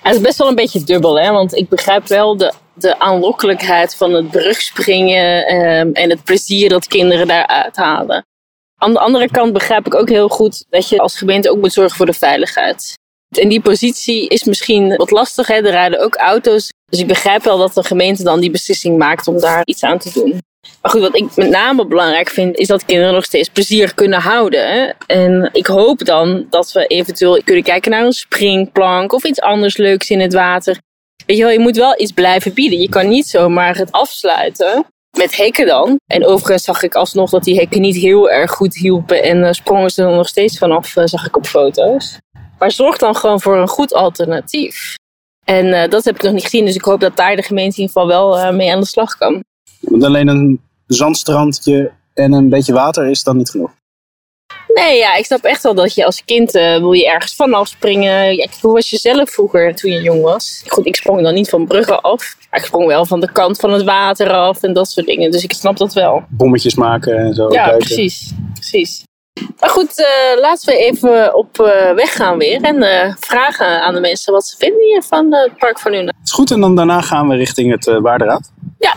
Het 0.02 0.16
is 0.16 0.22
best 0.22 0.38
wel 0.38 0.48
een 0.48 0.56
beetje 0.56 0.84
dubbel, 0.84 1.20
hè? 1.20 1.32
want 1.32 1.56
ik 1.56 1.70
begrijp 1.70 2.08
wel 2.08 2.38
de, 2.38 2.54
de 2.74 3.00
aanlokkelijkheid 3.00 3.96
van 3.96 4.14
het 4.14 4.32
brugspringen 4.32 5.48
ehm, 5.48 5.90
en 5.92 6.10
het 6.10 6.24
plezier 6.24 6.70
dat 6.70 6.88
kinderen 6.88 7.28
daaruit 7.28 7.76
halen. 7.76 8.26
Aan 8.78 8.94
de 8.94 9.00
andere 9.00 9.30
kant 9.30 9.54
begrijp 9.54 9.86
ik 9.86 9.96
ook 9.96 10.10
heel 10.10 10.30
goed 10.30 10.66
dat 10.70 10.90
je 10.90 11.00
als 11.00 11.18
gemeente 11.18 11.52
ook 11.52 11.58
moet 11.58 11.74
zorgen 11.74 11.98
voor 11.98 12.06
de 12.06 12.14
veiligheid. 12.14 12.98
En 13.38 13.50
die 13.50 13.62
positie 13.62 14.28
is 14.28 14.44
misschien 14.44 14.96
wat 14.96 15.12
lastig, 15.12 15.48
hè? 15.48 15.54
er 15.54 15.72
rijden 15.72 16.02
ook 16.02 16.16
auto's. 16.16 16.72
Dus 16.86 17.00
ik 17.00 17.08
begrijp 17.08 17.44
wel 17.44 17.58
dat 17.58 17.74
de 17.74 17.84
gemeente 17.84 18.24
dan 18.24 18.40
die 18.40 18.52
beslissing 18.52 18.98
maakt 18.98 19.28
om 19.28 19.40
daar 19.40 19.62
iets 19.66 19.84
aan 19.84 19.98
te 19.98 20.12
doen. 20.14 20.42
Maar 20.82 20.92
goed, 20.92 21.02
wat 21.02 21.16
ik 21.16 21.36
met 21.36 21.50
name 21.50 21.86
belangrijk 21.86 22.30
vind, 22.30 22.58
is 22.58 22.68
dat 22.68 22.86
kinderen 22.86 23.14
nog 23.14 23.24
steeds 23.24 23.50
plezier 23.50 23.94
kunnen 23.94 24.20
houden. 24.20 24.96
En 25.08 25.50
ik 25.52 25.66
hoop 25.66 26.06
dan 26.06 26.48
dat 26.50 26.72
we 26.72 26.86
eventueel 26.88 27.42
kunnen 27.44 27.64
kijken 27.64 27.92
naar 27.92 28.06
een 28.06 28.14
springplank 28.14 29.14
of 29.14 29.24
iets 29.24 29.42
anders 29.42 29.78
leuks 29.78 30.10
in 30.10 30.20
het 30.20 30.34
water. 30.34 30.82
Weet 31.26 31.38
je 31.38 31.44
wel, 31.44 31.52
je 31.52 31.60
moet 31.60 31.78
wel 31.78 32.00
iets 32.00 32.12
blijven 32.12 32.54
bieden. 32.54 32.80
Je 32.80 32.90
kan 32.90 33.08
niet 33.08 33.28
zomaar 33.28 33.76
het 33.76 33.92
afsluiten 33.92 34.86
Met 35.18 35.36
hekken 35.36 35.66
dan. 35.66 36.00
En 36.08 36.26
overigens 36.26 36.64
zag 36.64 36.84
ik 36.84 36.96
alsnog 36.96 37.30
dat 37.30 37.44
die 37.44 37.56
hekken 37.56 37.82
niet 37.82 37.96
heel 37.96 38.30
erg 38.30 38.52
goed 38.52 38.76
hielpen. 38.76 39.24
En 39.24 39.44
eh, 39.44 39.52
sprongen 39.52 39.90
ze 39.90 40.04
er 40.04 40.16
nog 40.16 40.28
steeds 40.28 40.58
vanaf, 40.58 40.96
eh, 40.96 41.06
zag 41.06 41.26
ik 41.26 41.38
op 41.38 41.46
foto's. 41.46 42.18
Maar 42.60 42.72
zorg 42.72 42.98
dan 42.98 43.16
gewoon 43.16 43.42
voor 43.42 43.58
een 43.58 43.68
goed 43.68 43.94
alternatief. 43.94 44.96
En 45.46 45.74
eh, 45.74 45.90
dat 45.90 46.04
heb 46.04 46.16
ik 46.16 46.22
nog 46.22 46.34
niet 46.34 46.44
gezien. 46.44 46.66
Dus 46.66 46.76
ik 46.76 46.84
hoop 46.84 47.00
dat 47.00 47.18
daar 47.18 47.36
de 47.36 47.42
gemeente 47.42 47.76
in 47.76 47.88
ieder 47.88 48.02
geval 48.02 48.08
wel 48.08 48.54
mee 48.54 48.72
aan 48.72 48.80
de 48.80 48.86
slag 48.86 49.18
kan. 49.18 49.44
Want 49.90 50.04
alleen 50.04 50.28
een 50.28 50.62
zandstrandje 50.88 51.92
en 52.14 52.32
een 52.32 52.50
beetje 52.50 52.74
water 52.74 53.10
is 53.10 53.24
dan 53.24 53.38
niet 53.38 53.50
genoeg. 53.50 53.72
Nee, 54.74 54.98
ja, 54.98 55.16
ik 55.16 55.26
snap 55.26 55.44
echt 55.44 55.64
wel 55.64 55.74
dat 55.74 55.94
je 55.94 56.06
als 56.06 56.26
kind 56.26 56.56
eh, 56.56 56.78
wil 56.78 56.92
je 56.92 57.10
ergens 57.10 57.36
vanaf 57.36 57.68
springen. 57.68 58.36
Ja, 58.36 58.48
hoe 58.62 58.74
was 58.74 58.90
je 58.90 58.98
zelf 58.98 59.30
vroeger 59.30 59.76
toen 59.76 59.92
je 59.92 60.02
jong 60.02 60.22
was? 60.22 60.64
Goed, 60.68 60.86
ik 60.86 60.96
sprong 60.96 61.22
dan 61.22 61.34
niet 61.34 61.50
van 61.50 61.68
bruggen 61.68 62.02
af. 62.02 62.38
Maar 62.50 62.60
ik 62.60 62.66
sprong 62.66 62.88
wel 62.88 63.06
van 63.06 63.20
de 63.20 63.32
kant 63.32 63.60
van 63.60 63.72
het 63.72 63.84
water 63.84 64.30
af 64.30 64.64
en 64.64 64.74
dat 64.74 64.90
soort 64.90 65.06
dingen. 65.06 65.32
Dus 65.32 65.44
ik 65.44 65.54
snap 65.54 65.78
dat 65.78 65.94
wel. 65.94 66.24
Bommetjes 66.30 66.76
maken 66.76 67.18
en 67.18 67.34
zo. 67.34 67.52
Ja, 67.52 67.66
duiken. 67.66 67.78
precies. 67.78 68.32
precies. 68.54 69.04
Maar 69.60 69.70
goed, 69.70 70.00
eh, 70.00 70.42
laten 70.42 70.74
we 70.74 70.80
even 70.80 71.36
op 71.36 71.60
eh, 71.60 71.94
weg 71.94 72.16
gaan 72.16 72.38
weer. 72.38 72.62
En 72.62 73.16
vragen 73.20 73.82
aan 73.82 73.94
de 73.94 74.00
mensen 74.00 74.34
wat 74.34 74.46
ze 74.46 74.56
vinden 74.58 74.84
hier 74.84 75.04
van 75.04 75.34
het 75.34 75.58
Park 75.58 75.80
van 75.80 75.92
Luna. 75.92 76.14
Is 76.24 76.32
goed, 76.32 76.52
en 76.52 76.62
dan 76.62 76.76
daarna 76.76 77.02
gaan 77.02 77.28
we 77.28 77.36
richting 77.36 77.72
het 77.72 78.00
Waarderraad. 78.02 78.52
Ja, 78.78 78.96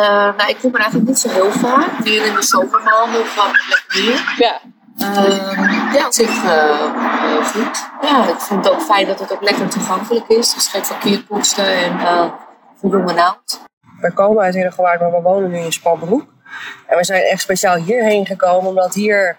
Eh, 0.00 0.36
nou, 0.36 0.48
ik 0.50 0.56
kom 0.60 0.74
er 0.74 0.80
eigenlijk 0.80 1.08
niet 1.08 1.18
zo 1.18 1.28
heel 1.28 1.50
vaak. 1.50 2.04
Meer 2.04 2.26
in 2.26 2.34
de 2.34 2.42
zomermaanden 2.42 3.26
van 3.26 3.46
lekker 3.68 4.04
weer. 4.04 4.34
ja. 4.38 4.60
Ehm, 4.98 5.94
ja, 5.94 6.06
op 6.06 6.12
zich 6.12 6.44
eh, 6.44 6.68
eh, 6.80 7.44
goed. 7.46 7.88
Ja, 8.02 8.28
ik 8.28 8.40
vind 8.40 8.64
het 8.64 8.74
ook 8.74 8.82
fijn 8.82 9.06
dat 9.06 9.18
het 9.20 9.32
ook 9.32 9.42
lekker 9.42 9.68
toegankelijk 9.68 10.28
is. 10.28 10.54
Dus 10.54 10.66
geen 10.68 10.84
verkeerskosten 10.84 11.66
en 11.66 11.92
uh, 12.00 12.24
voldoende 12.80 13.12
naald. 13.12 13.60
We 14.00 14.12
komen 14.12 14.42
uit 14.42 14.54
Herengewaard, 14.54 15.00
maar 15.00 15.10
we 15.10 15.20
wonen 15.20 15.50
nu 15.50 15.58
in 15.58 15.72
Spanbroek. 15.72 16.26
En 16.86 16.96
we 16.96 17.04
zijn 17.04 17.22
echt 17.22 17.40
speciaal 17.40 17.76
hierheen 17.76 18.26
gekomen 18.26 18.68
omdat 18.68 18.94
hier 18.94 19.36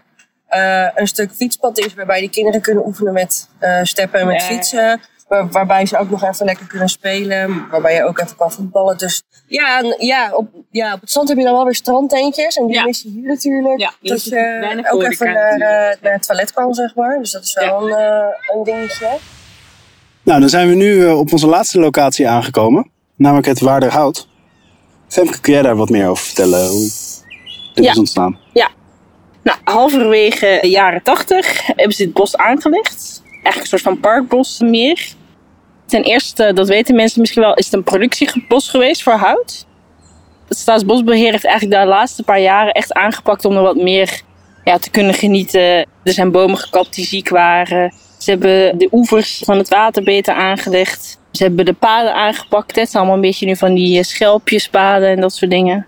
eh, 0.47 0.87
een 0.95 1.07
stuk 1.07 1.31
fietspad 1.31 1.77
is 1.77 1.93
waarbij 1.93 2.19
die 2.19 2.29
kinderen 2.29 2.61
kunnen 2.61 2.85
oefenen 2.85 3.13
met 3.13 3.49
eh, 3.59 3.79
steppen 3.83 4.19
en 4.19 4.27
met 4.27 4.41
Ja. 4.41 4.47
fietsen. 4.47 5.01
Waar- 5.27 5.47
waarbij 5.49 5.85
ze 5.85 5.97
ook 5.97 6.09
nog 6.09 6.23
even 6.23 6.45
lekker 6.45 6.67
kunnen 6.67 6.89
spelen. 6.89 7.67
Waarbij 7.69 7.93
je 7.95 8.03
ook 8.03 8.19
even 8.19 8.35
kan 8.35 8.51
voetballen. 8.51 8.97
Dus 8.97 9.23
ja, 9.47 9.79
en 9.79 9.95
ja, 10.05 10.31
op, 10.33 10.47
ja, 10.71 10.93
op 10.93 10.99
het 11.01 11.09
strand 11.09 11.29
heb 11.29 11.37
je 11.37 11.43
dan 11.43 11.53
wel 11.53 11.63
weer 11.63 11.75
strandtentjes. 11.75 12.55
En 12.57 12.65
die 12.65 12.75
Ja. 12.75 12.83
mis 12.83 13.01
je 13.01 13.09
hier 13.09 13.27
natuurlijk. 13.27 13.79
Ja, 13.79 13.91
hier 13.99 14.11
dat 14.11 14.23
je 14.23 14.85
ook 14.91 15.03
even 15.03 15.25
naar, 15.33 15.57
natuurlijk. 15.57 15.95
eh, 15.95 16.01
naar 16.03 16.13
het 16.13 16.27
toilet 16.27 16.53
kan, 16.53 16.73
zeg 16.73 16.95
maar. 16.95 17.17
Dus 17.19 17.31
dat 17.31 17.43
is 17.43 17.53
wel 17.53 17.87
een, 17.91 17.95
eh, 17.97 18.55
een 18.55 18.63
dingetje. 18.63 19.07
Nou, 20.23 20.39
dan 20.39 20.49
zijn 20.49 20.67
we 20.67 20.75
nu 20.75 21.05
eh, 21.05 21.19
op 21.19 21.31
onze 21.31 21.47
laatste 21.47 21.79
locatie 21.79 22.27
aangekomen. 22.29 22.91
Namelijk 23.15 23.47
het 23.47 23.59
Waarderhout. 23.59 24.27
Femke, 25.07 25.39
kun 25.41 25.53
jij 25.53 25.61
daar 25.61 25.75
wat 25.75 25.89
meer 25.89 26.07
over 26.07 26.25
vertellen? 26.25 26.67
Hoe 26.67 26.89
dit 27.73 27.83
Ja. 27.83 27.91
is 27.91 27.97
ontstaan? 27.97 28.39
Nou, 29.43 29.57
halverwege 29.63 30.57
de 30.61 30.69
jaren 30.69 31.03
tachtig 31.03 31.65
hebben 31.65 31.91
ze 31.95 32.03
dit 32.03 32.13
bos 32.13 32.37
aangelegd. 32.37 33.23
Eigenlijk 33.45 33.73
een 33.73 33.79
soort 33.79 33.93
van 33.93 33.99
parkbos 33.99 34.59
meer. 34.59 35.07
Ten 35.85 36.03
eerste, 36.03 36.53
dat 36.53 36.67
weten 36.67 36.95
mensen 36.95 37.19
misschien 37.19 37.41
wel, 37.41 37.53
is 37.53 37.65
het 37.65 37.73
een 37.73 37.83
productiebos 37.83 38.69
geweest 38.69 39.03
voor 39.03 39.13
hout. 39.13 39.65
Het 40.47 40.57
Staatsbosbeheer 40.57 41.31
heeft 41.31 41.45
eigenlijk 41.45 41.81
de 41.81 41.87
laatste 41.87 42.23
paar 42.23 42.39
jaren 42.39 42.73
echt 42.73 42.93
aangepakt 42.93 43.45
om 43.45 43.55
er 43.55 43.61
wat 43.61 43.75
meer 43.75 44.21
ja, 44.63 44.77
te 44.77 44.89
kunnen 44.89 45.13
genieten. 45.13 45.61
Er 46.03 46.13
zijn 46.13 46.31
bomen 46.31 46.57
gekapt 46.57 46.95
die 46.95 47.05
ziek 47.05 47.29
waren. 47.29 47.93
Ze 48.17 48.29
hebben 48.29 48.77
de 48.77 48.87
oevers 48.91 49.41
van 49.43 49.57
het 49.57 49.69
water 49.69 50.03
beter 50.03 50.33
aangelegd. 50.33 51.19
Ze 51.31 51.43
hebben 51.43 51.65
de 51.65 51.73
paden 51.73 52.13
aangepakt. 52.13 52.75
Het 52.75 52.89
zijn 52.89 53.03
allemaal 53.03 53.15
een 53.15 53.29
beetje 53.29 53.45
nu 53.45 53.55
van 53.55 53.73
die 53.73 53.97
eh, 53.97 54.03
schelpjespaden 54.03 55.09
en 55.09 55.21
dat 55.21 55.33
soort 55.33 55.51
dingen. 55.51 55.87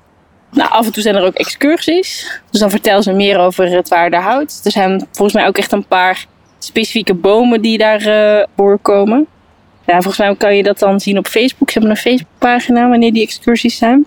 Nou, 0.52 0.70
af 0.70 0.86
en 0.86 0.92
toe 0.92 1.04
zijn 1.04 1.16
er 1.16 1.26
ook 1.26 1.34
excursies. 1.34 2.42
Dus 2.52 2.60
dan 2.60 2.70
vertellen 2.70 3.04
ze 3.04 3.12
meer 3.12 3.40
over 3.40 3.70
het 3.70 3.88
Waarderhout. 3.88 4.62
Er 4.64 4.72
zijn 4.72 5.08
volgens 5.12 5.34
mij 5.34 5.48
ook 5.48 5.58
echt 5.58 5.72
een 5.72 5.88
paar 5.88 6.26
specifieke 6.60 7.14
bomen 7.14 7.62
die 7.62 7.78
daar 7.78 8.02
eh, 8.06 8.44
voorkomen. 8.56 9.28
Ja, 9.86 9.94
volgens 9.94 10.18
mij 10.18 10.36
kan 10.36 10.56
je 10.56 10.64
dat 10.64 10.80
dan 10.80 11.00
zien 11.00 11.18
op 11.18 11.28
Facebook. 11.28 11.70
Ze 11.72 11.80
hebben 11.80 11.92
een 11.98 12.02
Facebookpagina 12.02 12.90
wanneer 12.90 13.14
die 13.14 13.24
excursies 13.24 13.78
zijn. 13.78 14.06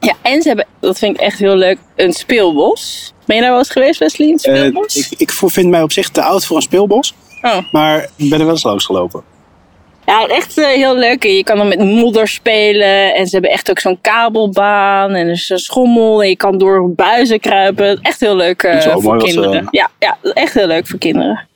Ja, 0.00 0.14
en 0.22 0.42
ze 0.42 0.48
hebben, 0.48 0.66
dat 0.80 0.98
vind 0.98 1.14
ik 1.16 1.20
echt 1.20 1.38
heel 1.38 1.56
leuk, 1.56 1.78
een 1.96 2.12
speelbos. 2.12 3.12
Ben 3.26 3.36
je 3.36 3.42
daar 3.42 3.50
wel 3.50 3.60
eens 3.60 3.70
geweest, 3.70 3.98
Wesley? 3.98 4.26
Een 4.28 4.32
Eh, 4.34 4.38
speelbos? 4.56 5.10
ik, 5.10 5.18
ik 5.20 5.30
vind 5.30 5.68
mij 5.68 5.82
op 5.82 5.92
zich 5.92 6.08
te 6.08 6.22
oud 6.22 6.46
voor 6.46 6.56
een 6.56 6.62
speelbos. 6.62 7.14
Oh. 7.42 7.56
Maar 7.72 8.08
ik 8.16 8.30
ben 8.30 8.38
er 8.38 8.44
wel 8.44 8.54
eens 8.54 8.62
langs 8.62 8.84
gelopen. 8.84 9.22
Ja, 10.06 10.26
echt 10.26 10.58
eh, 10.58 10.66
heel 10.66 10.96
leuk. 10.96 11.22
Je 11.22 11.44
kan 11.44 11.56
dan 11.56 11.68
met 11.68 11.78
modder 11.78 12.28
spelen. 12.28 13.14
En 13.14 13.26
ze 13.26 13.32
hebben 13.32 13.50
echt 13.50 13.70
ook 13.70 13.78
zo'n 13.78 14.00
kabelbaan. 14.00 15.10
En 15.10 15.26
er 15.26 15.32
is 15.32 15.48
een 15.48 15.58
schommel. 15.58 16.22
En 16.22 16.28
je 16.28 16.36
kan 16.36 16.58
door 16.58 16.90
buizen 16.94 17.40
kruipen. 17.40 17.98
Echt 18.02 18.20
heel 18.20 18.36
leuk 18.36 18.80
voor 18.98 19.18
kinderen. 19.18 19.68
Ja, 19.70 19.90
ja, 19.98 20.16
echt 20.34 20.54
heel 20.54 20.66
leuk 20.66 20.86
voor 20.86 20.98
kinderen. 20.98 21.46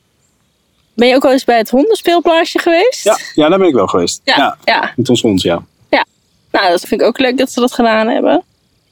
Ben 0.97 1.07
je 1.07 1.15
ook 1.15 1.25
al 1.25 1.31
eens 1.31 1.43
bij 1.43 1.57
het 1.57 1.69
hondenspeelplaatsje 1.69 2.59
geweest? 2.59 3.03
Ja, 3.03 3.17
ja, 3.35 3.49
daar 3.49 3.59
ben 3.59 3.67
ik 3.67 3.73
wel 3.73 3.87
geweest. 3.87 4.21
Ja, 4.23 4.35
ja. 4.37 4.57
ja. 4.63 4.91
Met 4.95 5.09
ons 5.09 5.21
hond, 5.21 5.41
ja. 5.41 5.63
Nou, 6.51 6.69
dat 6.69 6.79
vind 6.85 7.01
ik 7.01 7.07
ook 7.07 7.19
leuk 7.19 7.37
dat 7.37 7.51
ze 7.51 7.59
dat 7.59 7.73
gedaan 7.73 8.07
hebben. 8.07 8.43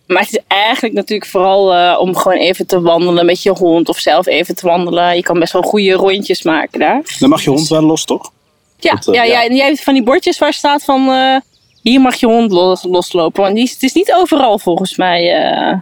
Maar 0.07 0.21
het 0.21 0.31
is 0.31 0.39
eigenlijk 0.47 0.93
natuurlijk 0.95 1.29
vooral 1.29 1.73
eh, 1.73 1.97
om 1.99 2.15
gewoon 2.15 2.37
even 2.37 2.67
te 2.67 2.81
wandelen 2.81 3.25
met 3.25 3.43
je 3.43 3.49
hond. 3.51 3.89
Of 3.89 3.97
zelf 3.97 4.25
even 4.25 4.55
te 4.55 4.67
wandelen. 4.67 5.15
Je 5.15 5.21
kan 5.23 5.39
best 5.39 5.53
wel 5.53 5.61
goede 5.61 5.91
rondjes 5.91 6.43
maken 6.43 6.79
daar. 6.79 7.01
Dan 7.19 7.29
mag 7.29 7.43
je 7.43 7.49
hond 7.49 7.67
wel 7.67 7.81
los, 7.81 8.05
toch? 8.05 8.31
Ja, 8.79 8.93
Dat, 8.95 9.07
eh, 9.07 9.13
ja, 9.13 9.23
ja. 9.23 9.31
ja. 9.41 9.45
en 9.49 9.55
jij 9.55 9.65
hebt 9.65 9.83
van 9.83 9.93
die 9.93 10.03
bordjes 10.03 10.37
waar 10.37 10.53
staat 10.53 10.83
van... 10.83 11.09
eh, 11.09 11.35
hier 11.81 12.01
mag 12.01 12.15
je 12.15 12.25
hond 12.25 12.51
los, 12.51 12.83
loslopen. 12.83 13.41
Want 13.41 13.55
die, 13.55 13.63
is- 13.63 13.71
het 13.71 13.83
is 13.83 13.93
niet 13.93 14.13
overal 14.13 14.59
volgens 14.59 14.95
mij. 14.97 15.81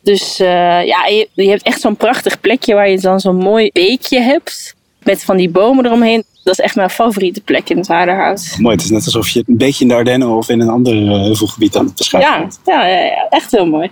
Dus 0.00 0.36
ja, 0.36 1.06
je, 1.06 1.28
je 1.34 1.48
hebt 1.48 1.62
echt 1.62 1.80
zo'n 1.80 1.96
prachtig 1.96 2.40
plekje 2.40 2.74
waar 2.74 2.90
je 2.90 3.00
dan 3.00 3.20
zo'n 3.20 3.36
mooi 3.36 3.70
beekje 3.72 4.20
hebt. 4.20 4.74
Met 5.08 5.24
van 5.24 5.36
die 5.36 5.48
bomen 5.48 5.86
eromheen. 5.86 6.24
Dat 6.44 6.58
is 6.58 6.64
echt 6.64 6.74
mijn 6.76 6.90
favoriete 6.90 7.40
plek 7.40 7.68
in 7.70 7.76
het 7.76 7.86
Waarderhout. 7.86 8.54
Mooi, 8.58 8.74
het 8.74 8.84
is 8.84 8.90
net 8.90 9.04
alsof 9.04 9.28
je 9.28 9.44
een 9.46 9.56
beetje 9.56 9.82
in 9.82 9.88
de 9.88 9.94
Ardennen 9.94 10.28
of 10.28 10.48
in 10.48 10.60
een 10.60 10.68
ander 10.68 10.92
eh, 11.08 11.20
heuvelgebied 11.20 11.76
aan 11.76 11.84
het 11.84 11.94
beschrijven 11.94 12.30
Ja, 12.30 12.38
bent. 12.38 12.60
ja, 12.66 12.86
ja, 12.86 13.00
ja, 13.04 13.26
echt 13.30 13.50
heel 13.50 13.66
mooi. 13.66 13.84
Ja, 13.84 13.90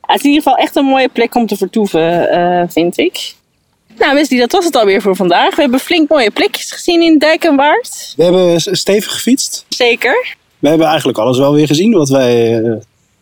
het 0.00 0.16
is 0.18 0.22
in 0.24 0.28
ieder 0.30 0.42
geval 0.42 0.58
echt 0.58 0.76
een 0.76 0.84
mooie 0.84 1.08
plek 1.08 1.34
om 1.34 1.46
te 1.46 1.56
vertoeven, 1.56 2.30
eh, 2.30 2.62
vind 2.68 2.98
ik. 2.98 3.34
Nou, 3.98 4.14
Wesley, 4.14 4.38
dat 4.40 4.52
was 4.52 4.64
het 4.64 4.76
alweer 4.76 5.02
voor 5.02 5.16
vandaag. 5.16 5.54
We 5.54 5.60
hebben 5.62 5.80
flink 5.80 6.08
mooie 6.08 6.30
plekjes 6.30 6.72
gezien 6.72 7.02
in 7.02 7.18
Dijk 7.18 7.44
en 7.44 7.56
Waard. 7.56 8.14
We 8.16 8.24
hebben 8.24 8.60
stevig 8.60 9.12
gefietst. 9.12 9.64
Zeker. 9.68 10.36
We 10.58 10.68
hebben 10.68 10.86
eigenlijk 10.86 11.18
alles 11.18 11.38
wel 11.38 11.52
weer 11.54 11.66
gezien 11.66 11.92
wat 11.92 12.08
wij 12.08 12.54
eh, 12.62 12.72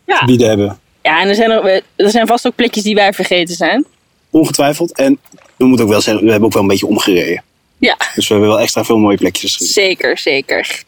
Ja. 0.05 0.17
te 0.17 0.25
bieden 0.25 0.47
hebben. 0.47 0.79
Ja, 1.01 1.21
en 1.21 1.27
er 1.27 1.35
zijn, 1.35 1.51
er, 1.51 1.81
er 1.95 2.09
zijn 2.09 2.27
vast 2.27 2.47
ook 2.47 2.55
plekjes 2.55 2.83
die 2.83 2.95
wij 2.95 3.13
vergeten 3.13 3.55
zijn. 3.55 3.85
Ongetwijfeld. 4.29 4.97
En 4.97 5.19
we 5.55 5.65
moeten 5.65 5.85
ook 5.85 5.91
wel 5.91 6.01
zeggen, 6.01 6.23
we 6.23 6.29
hebben 6.29 6.47
ook 6.47 6.53
wel 6.53 6.63
een 6.63 6.69
beetje 6.69 6.87
omgereden. 6.87 7.43
Ja, 7.77 7.97
Dus 8.15 8.27
we 8.27 8.33
hebben 8.33 8.51
wel 8.51 8.59
extra 8.59 8.83
veel 8.83 8.97
mooie 8.97 9.17
plekjes 9.17 9.55
gezien. 9.55 9.73
zeker, 9.73 10.17
zeker. 10.17 10.83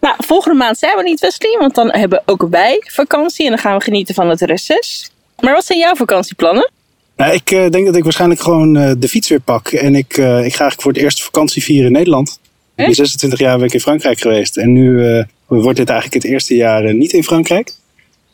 Nou, 0.00 0.14
volgende 0.18 0.58
maand 0.58 0.78
zijn 0.78 0.96
we 0.96 1.02
niet, 1.02 1.20
Wesley, 1.20 1.58
want 1.58 1.74
dan 1.74 1.90
hebben 1.90 2.22
ook 2.26 2.46
wij 2.50 2.82
vakantie 2.86 3.44
en 3.44 3.50
dan 3.50 3.60
gaan 3.60 3.76
we 3.78 3.84
genieten 3.84 4.14
van 4.14 4.28
het 4.28 4.40
reces. 4.40 5.10
Maar 5.40 5.52
wat 5.52 5.64
zijn 5.64 5.78
jouw 5.78 5.94
vakantieplannen? 5.94 6.70
Nou, 7.16 7.32
ik 7.32 7.50
eh, 7.50 7.70
denk 7.70 7.86
dat 7.86 7.96
ik 7.96 8.02
waarschijnlijk 8.02 8.40
gewoon 8.40 8.76
eh, 8.76 8.92
de 8.98 9.08
fiets 9.08 9.28
weer 9.28 9.40
pak. 9.40 9.68
En 9.68 9.94
ik, 9.94 10.16
eh, 10.16 10.24
ik 10.24 10.26
ga 10.26 10.40
eigenlijk 10.40 10.82
voor 10.82 10.92
het 10.92 11.00
eerst 11.00 11.22
vakantie 11.22 11.62
vieren 11.62 11.86
in 11.86 11.92
Nederland. 11.92 12.40
Ben 12.74 12.94
26 12.94 13.38
jaar 13.38 13.56
ben 13.56 13.66
ik 13.66 13.72
in 13.72 13.80
Frankrijk 13.80 14.20
geweest. 14.20 14.56
En 14.56 14.72
nu 14.72 15.24
wordt 15.46 15.78
dit 15.78 15.88
eigenlijk 15.88 16.22
het 16.22 16.32
eerste 16.32 16.56
jaar 16.56 16.94
niet 16.94 17.12
in 17.12 17.24
Frankrijk. 17.24 17.72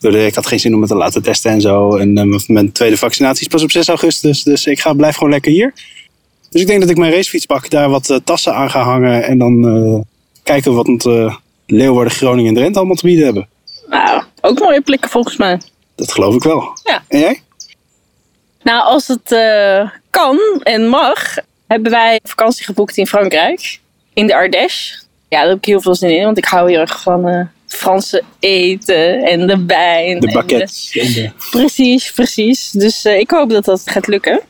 Ik 0.01 0.35
had 0.35 0.47
geen 0.47 0.61
zin 0.61 0.75
om 0.75 0.81
het 0.81 0.91
te 0.91 0.97
laten 0.97 1.23
testen 1.23 1.51
en 1.51 1.61
zo. 1.61 1.97
En 1.97 2.19
eh, 2.19 2.39
mijn- 2.47 2.73
tweede 2.73 2.97
vaccinatie 2.97 3.41
is 3.43 3.49
pas 3.49 3.63
op 3.63 3.71
6 3.71 3.89
augustus. 3.89 4.43
Dus 4.43 4.67
ik 4.67 4.81
ga, 4.81 4.93
blijf 4.93 5.15
gewoon 5.15 5.33
lekker 5.33 5.53
hier. 5.53 5.73
Dus 6.51 6.61
ik 6.61 6.67
denk 6.67 6.81
dat 6.81 6.91
ik 6.91 6.97
mijn 6.97 7.13
racefiets 7.13 7.47
pak, 7.47 7.71
daar 7.71 7.89
wat 7.89 8.11
eh, 8.11 8.17
tassen 8.25 8.55
aan 8.55 8.71
ga 8.71 8.83
hangen. 8.83 9.25
En 9.25 9.39
dan 9.39 9.69
eh, 9.69 10.01
kijken 10.43 10.75
wat 10.75 11.09
Leeuwarden, 11.67 12.13
Groningen 12.13 12.49
en 12.49 12.55
Drenthe 12.55 12.79
allemaal 12.79 12.97
te 12.97 13.07
bieden 13.07 13.25
hebben. 13.25 13.49
Nou, 13.89 14.23
ook 14.41 14.59
mooie 14.59 14.81
plekken 14.81 15.11
volgens 15.11 15.37
mij. 15.37 15.61
Dat 15.95 16.13
geloof 16.13 16.35
ik 16.35 16.43
wel. 16.43 16.79
Ja. 16.85 17.03
En 17.09 17.19
jij? 17.19 17.43
Nou, 18.63 18.85
als 18.85 19.07
het 19.07 19.29
kan 20.11 20.39
en 20.63 20.89
mag, 20.89 21.35
hebben 21.67 21.91
wij 21.93 22.21
vakantie 22.23 22.65
geboekt 22.65 22.97
in 22.97 23.07
Frankrijk. 23.07 23.79
In 24.15 24.27
de 24.27 24.35
Ardèche. 24.35 25.03
Ja, 25.29 25.41
daar 25.41 25.49
heb 25.49 25.59
ik 25.59 25.65
heel 25.65 25.81
veel 25.81 25.95
zin 25.95 26.17
in, 26.17 26.25
want 26.25 26.39
ik 26.39 26.45
hou 26.45 26.71
heel 26.71 26.81
erg 26.81 27.03
van 27.03 27.49
Franse 27.77 28.23
eten 28.39 29.25
en 29.25 29.47
de 29.47 29.65
wijn. 29.67 30.21
De 30.21 30.31
baguettes. 30.33 30.91
En 31.01 31.13
de- 31.13 31.31
Precies, 31.51 32.13
precies. 32.13 32.71
Dus 32.71 33.05
eh, 33.05 33.19
ik 33.19 33.31
hoop 33.31 33.51
dat 33.51 33.65
dat 33.65 33.83
gaat 33.85 34.07
lukken. 34.07 34.41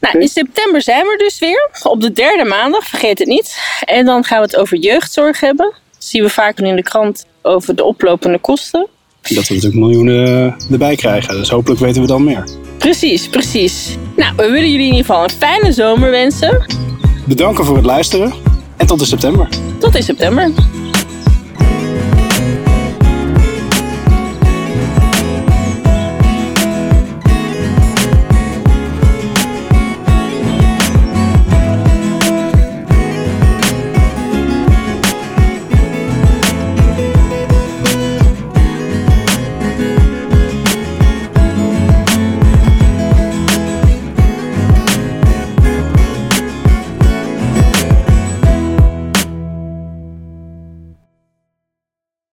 Nou, 0.00 0.18
in 0.18 0.28
september 0.28 0.82
zijn 0.82 1.06
we 1.06 1.16
dus 1.18 1.38
weer. 1.38 1.70
Op 1.82 2.00
de 2.00 2.12
derde 2.12 2.44
maandag, 2.44 2.86
vergeet 2.86 3.18
het 3.18 3.28
niet. 3.28 3.56
En 3.84 4.04
dan 4.04 4.24
gaan 4.24 4.38
we 4.38 4.44
het 4.44 4.56
over 4.56 4.76
jeugdzorg 4.76 5.40
hebben. 5.40 5.66
Dat 5.92 6.04
zien 6.04 6.22
we 6.22 6.28
vaak 6.28 6.58
in 6.60 6.76
de 6.76 6.82
krant 6.82 7.26
over 7.42 7.74
de 7.76 7.84
oplopende 7.84 8.38
kosten. 8.38 8.86
Dat 9.22 9.48
we 9.48 9.54
natuurlijk 9.54 9.74
miljoenen 9.82 10.56
erbij 10.70 10.96
krijgen. 10.96 11.34
Dus 11.38 11.48
hopelijk 11.50 11.80
weten 11.80 12.00
we 12.00 12.06
dan 12.06 12.24
meer. 12.24 12.44
Precies, 12.78 13.28
precies. 13.28 13.96
Nou, 14.16 14.32
we 14.36 14.42
willen 14.42 14.70
jullie 14.70 14.86
in 14.86 14.94
ieder 14.94 14.98
geval 15.04 15.22
een 15.24 15.30
fijne 15.30 15.72
zomer 15.72 16.10
wensen. 16.10 16.66
Bedanken 17.26 17.64
voor 17.64 17.76
het 17.76 17.84
luisteren. 17.84 18.32
En 18.76 18.86
tot 18.86 19.00
in 19.00 19.06
september. 19.06 19.48
Tot 19.78 19.94
in 19.96 20.02
september. 20.02 20.52